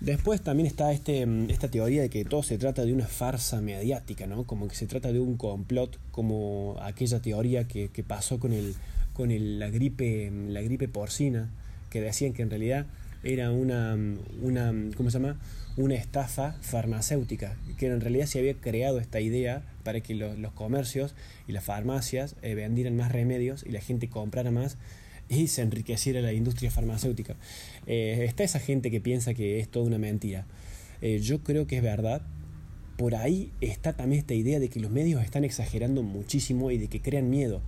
Después 0.00 0.40
también 0.40 0.66
está 0.66 0.92
este, 0.92 1.26
esta 1.48 1.68
teoría 1.68 2.02
de 2.02 2.10
que 2.10 2.24
todo 2.24 2.42
se 2.42 2.58
trata 2.58 2.84
de 2.84 2.92
una 2.92 3.06
farsa 3.06 3.60
mediática, 3.60 4.26
¿no? 4.26 4.44
Como 4.44 4.66
que 4.66 4.74
se 4.74 4.86
trata 4.86 5.12
de 5.12 5.20
un 5.20 5.36
complot, 5.36 5.96
como 6.10 6.76
aquella 6.82 7.20
teoría 7.20 7.68
que, 7.68 7.88
que 7.88 8.02
pasó 8.02 8.40
con, 8.40 8.52
el, 8.52 8.74
con 9.12 9.30
el, 9.30 9.60
la, 9.60 9.70
gripe, 9.70 10.32
la 10.48 10.60
gripe 10.60 10.88
porcina, 10.88 11.50
que 11.88 12.00
decían 12.00 12.32
que 12.32 12.42
en 12.42 12.50
realidad 12.50 12.86
era 13.22 13.50
una, 13.50 13.96
una 14.40 14.74
¿cómo 14.96 15.10
se 15.10 15.18
llama? 15.18 15.38
una 15.76 15.94
estafa 15.94 16.56
farmacéutica, 16.60 17.56
que 17.78 17.86
en 17.86 18.00
realidad 18.00 18.26
se 18.26 18.38
había 18.38 18.54
creado 18.54 18.98
esta 18.98 19.20
idea 19.20 19.62
para 19.84 20.00
que 20.00 20.14
los, 20.14 20.52
comercios 20.52 21.14
y 21.48 21.52
las 21.52 21.64
farmacias 21.64 22.36
eh, 22.42 22.54
vendieran 22.54 22.96
más 22.96 23.10
remedios 23.10 23.64
y 23.66 23.70
la 23.70 23.80
gente 23.80 24.08
comprara 24.08 24.50
más 24.50 24.76
y 25.28 25.48
se 25.48 25.62
enriqueciera 25.62 26.20
la 26.20 26.32
industria 26.32 26.70
farmacéutica. 26.70 27.36
Eh, 27.86 28.24
está 28.28 28.44
esa 28.44 28.58
gente 28.58 28.90
que 28.90 29.00
piensa 29.00 29.32
que 29.34 29.60
es 29.60 29.68
toda 29.68 29.86
una 29.86 29.98
mentira. 29.98 30.46
Eh, 31.00 31.20
yo 31.20 31.42
creo 31.42 31.66
que 31.66 31.78
es 31.78 31.82
verdad. 31.82 32.22
Por 32.98 33.14
ahí 33.14 33.50
está 33.62 33.94
también 33.94 34.20
esta 34.20 34.34
idea 34.34 34.60
de 34.60 34.68
que 34.68 34.78
los 34.78 34.90
medios 34.90 35.24
están 35.24 35.44
exagerando 35.44 36.02
muchísimo 36.02 36.70
y 36.70 36.78
de 36.78 36.88
que 36.88 37.00
crean 37.00 37.30
miedo 37.30 37.62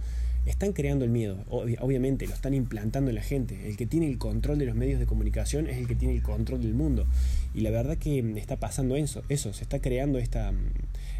están 0.47 0.73
creando 0.73 1.05
el 1.05 1.11
miedo, 1.11 1.45
obviamente, 1.49 2.27
lo 2.27 2.35
están 2.35 2.55
implantando 2.55 3.11
en 3.11 3.17
la 3.17 3.23
gente. 3.23 3.69
El 3.69 3.77
que 3.77 3.87
tiene 3.87 4.09
el 4.09 4.19
control 4.19 4.59
de 4.59 4.67
los 4.67 4.75
medios 4.75 5.01
de 5.01 5.07
comunicación 5.07 5.67
es 5.69 5.79
el 5.79 5.87
que 5.87 5.95
tiene 5.95 6.15
el 6.15 6.23
control 6.23 6.63
del 6.63 6.75
mundo. 6.75 7.07
Y 7.55 7.61
la 7.61 7.71
verdad 7.71 7.97
que 7.97 8.19
está 8.37 8.57
pasando 8.57 8.97
eso, 8.97 9.23
eso 9.29 9.53
se 9.53 9.63
está 9.63 9.81
creando 9.81 10.19
esta, 10.19 10.53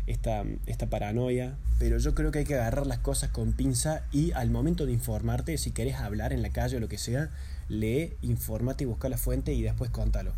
esta, 0.07 0.45
esta 0.67 0.87
paranoia, 0.89 1.57
pero 1.79 1.99
yo 1.99 2.15
creo 2.15 2.31
que 2.31 2.41
hay 2.41 2.45
que 2.45 2.55
agarrar 2.55 2.87
las 2.87 2.99
cosas 2.99 3.31
con 3.31 3.53
pinza 3.53 4.05
y 4.13 4.33
al 4.33 4.51
momento 4.51 4.87
de 4.87 4.93
informarte, 4.93 5.57
si 5.59 5.71
querés 5.71 5.97
hablar 5.97 6.33
en 6.33 6.43
la 6.43 6.51
calle 6.51 6.77
o 6.77 6.81
lo 6.81 6.89
que 6.89 6.99
sea, 6.99 7.31
lee, 7.69 8.13
informate 8.23 8.85
y 8.85 8.87
busca 8.87 9.09
la 9.09 9.17
fuente 9.17 9.55
y 9.55 9.63
después 9.63 9.91
contalo. 9.91 10.33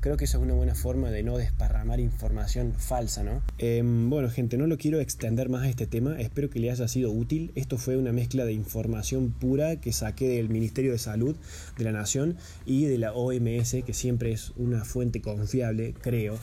Creo 0.00 0.16
que 0.16 0.24
esa 0.24 0.38
es 0.38 0.42
una 0.42 0.54
buena 0.54 0.74
forma 0.74 1.10
de 1.10 1.22
no 1.22 1.36
desparramar 1.36 2.00
información 2.00 2.74
falsa, 2.76 3.24
¿no? 3.24 3.42
Em, 3.58 4.08
bueno, 4.10 4.30
gente, 4.30 4.56
no 4.56 4.66
lo 4.66 4.78
quiero 4.78 5.00
extender 5.00 5.48
más 5.48 5.62
a 5.62 5.68
este 5.68 5.86
tema. 5.86 6.20
Espero 6.20 6.50
que 6.50 6.60
le 6.60 6.70
haya 6.70 6.86
sido 6.86 7.10
útil. 7.10 7.50
Esto 7.54 7.78
fue 7.78 7.96
una 7.96 8.12
mezcla 8.12 8.44
de 8.44 8.52
información 8.52 9.32
pura 9.32 9.76
que 9.80 9.92
saqué 9.92 10.28
del 10.28 10.48
Ministerio 10.48 10.92
de 10.92 10.98
Salud 10.98 11.36
de 11.76 11.84
la 11.84 11.92
Nación 11.92 12.36
y 12.64 12.84
de 12.84 12.98
la 12.98 13.12
OMS, 13.12 13.76
que 13.84 13.94
siempre 13.94 14.32
es 14.32 14.52
una 14.56 14.84
fuente 14.84 15.20
confiable, 15.20 15.94
creo, 16.00 16.38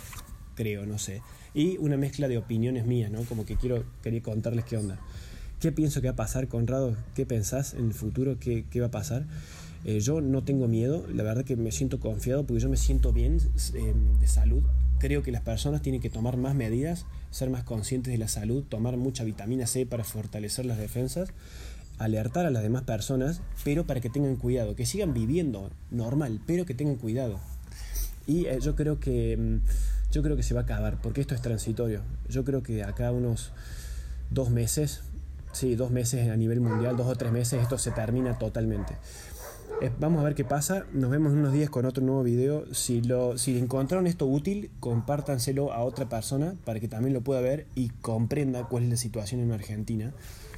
creo, 0.55 0.85
no 0.85 0.97
sé. 0.97 1.21
Y 1.53 1.77
una 1.77 1.97
mezcla 1.97 2.27
de 2.27 2.37
opiniones 2.37 2.85
mías, 2.85 3.11
¿no? 3.11 3.21
Como 3.23 3.45
que 3.45 3.55
quiero 3.55 3.83
quería 4.01 4.21
contarles 4.21 4.65
qué 4.65 4.77
onda. 4.77 4.99
¿Qué 5.59 5.71
pienso 5.71 6.01
que 6.01 6.07
va 6.07 6.13
a 6.13 6.17
pasar, 6.17 6.49
Conrado? 6.49 6.97
¿Qué 7.15 7.25
pensás 7.25 7.73
en 7.73 7.85
el 7.85 7.93
futuro? 7.93 8.37
¿Qué, 8.39 8.65
qué 8.69 8.81
va 8.81 8.87
a 8.87 8.91
pasar? 8.91 9.25
Eh, 9.85 9.99
yo 9.99 10.21
no 10.21 10.43
tengo 10.43 10.67
miedo, 10.67 11.05
la 11.13 11.23
verdad 11.23 11.43
que 11.43 11.57
me 11.57 11.71
siento 11.71 11.99
confiado 11.99 12.45
porque 12.45 12.61
yo 12.61 12.69
me 12.69 12.77
siento 12.77 13.11
bien 13.11 13.39
eh, 13.73 13.93
de 14.19 14.27
salud. 14.27 14.63
Creo 14.99 15.23
que 15.23 15.31
las 15.31 15.41
personas 15.41 15.81
tienen 15.81 15.99
que 15.99 16.09
tomar 16.09 16.37
más 16.37 16.55
medidas, 16.55 17.05
ser 17.29 17.49
más 17.49 17.63
conscientes 17.63 18.13
de 18.13 18.17
la 18.17 18.29
salud, 18.29 18.63
tomar 18.63 18.95
mucha 18.95 19.23
vitamina 19.25 19.67
C 19.67 19.85
para 19.85 20.05
fortalecer 20.05 20.65
las 20.65 20.77
defensas, 20.77 21.29
alertar 21.97 22.45
a 22.45 22.51
las 22.51 22.63
demás 22.63 22.83
personas, 22.83 23.41
pero 23.65 23.85
para 23.85 23.99
que 23.99 24.09
tengan 24.09 24.37
cuidado, 24.37 24.75
que 24.75 24.85
sigan 24.85 25.13
viviendo 25.13 25.69
normal, 25.91 26.39
pero 26.47 26.65
que 26.65 26.73
tengan 26.73 26.95
cuidado. 26.95 27.39
Y 28.25 28.45
eh, 28.45 28.59
yo 28.61 28.75
creo 28.75 28.99
que 28.99 29.35
mm, 29.37 30.11
yo 30.13 30.21
creo 30.23 30.37
que 30.37 30.43
se 30.43 30.53
va 30.53 30.61
a 30.61 30.63
acabar, 30.63 31.01
porque 31.01 31.21
esto 31.21 31.35
es 31.35 31.41
transitorio. 31.41 32.01
Yo 32.29 32.45
creo 32.45 32.63
que 32.63 32.83
acá 32.83 33.11
unos 33.11 33.51
dos 34.29 34.49
meses, 34.51 35.01
sí, 35.51 35.75
dos 35.75 35.91
meses 35.91 36.29
a 36.29 36.37
nivel 36.37 36.61
mundial, 36.61 36.95
dos 36.95 37.07
o 37.07 37.15
tres 37.15 37.31
meses, 37.31 37.61
esto 37.61 37.77
se 37.77 37.91
termina 37.91 38.37
totalmente. 38.37 38.95
Eh, 39.81 39.91
vamos 39.99 40.21
a 40.21 40.23
ver 40.23 40.35
qué 40.35 40.45
pasa. 40.45 40.85
Nos 40.93 41.09
vemos 41.09 41.33
en 41.33 41.39
unos 41.39 41.53
días 41.53 41.69
con 41.69 41.85
otro 41.85 42.03
nuevo 42.03 42.23
video. 42.23 42.73
Si, 42.73 43.01
lo, 43.01 43.37
si 43.37 43.57
encontraron 43.57 44.07
esto 44.07 44.25
útil, 44.25 44.71
compártanselo 44.79 45.73
a 45.73 45.83
otra 45.83 46.07
persona 46.07 46.55
para 46.63 46.79
que 46.79 46.87
también 46.87 47.13
lo 47.13 47.21
pueda 47.21 47.41
ver 47.41 47.67
y 47.75 47.89
comprenda 47.89 48.67
cuál 48.67 48.83
es 48.83 48.89
la 48.89 48.97
situación 48.97 49.41
en 49.41 49.51
Argentina. 49.51 50.13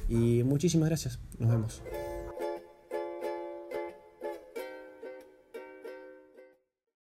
Y 0.08 0.42
muchísimas 0.44 0.88
gracias. 0.88 1.18
Nos 1.38 1.50
vemos. 1.50 1.82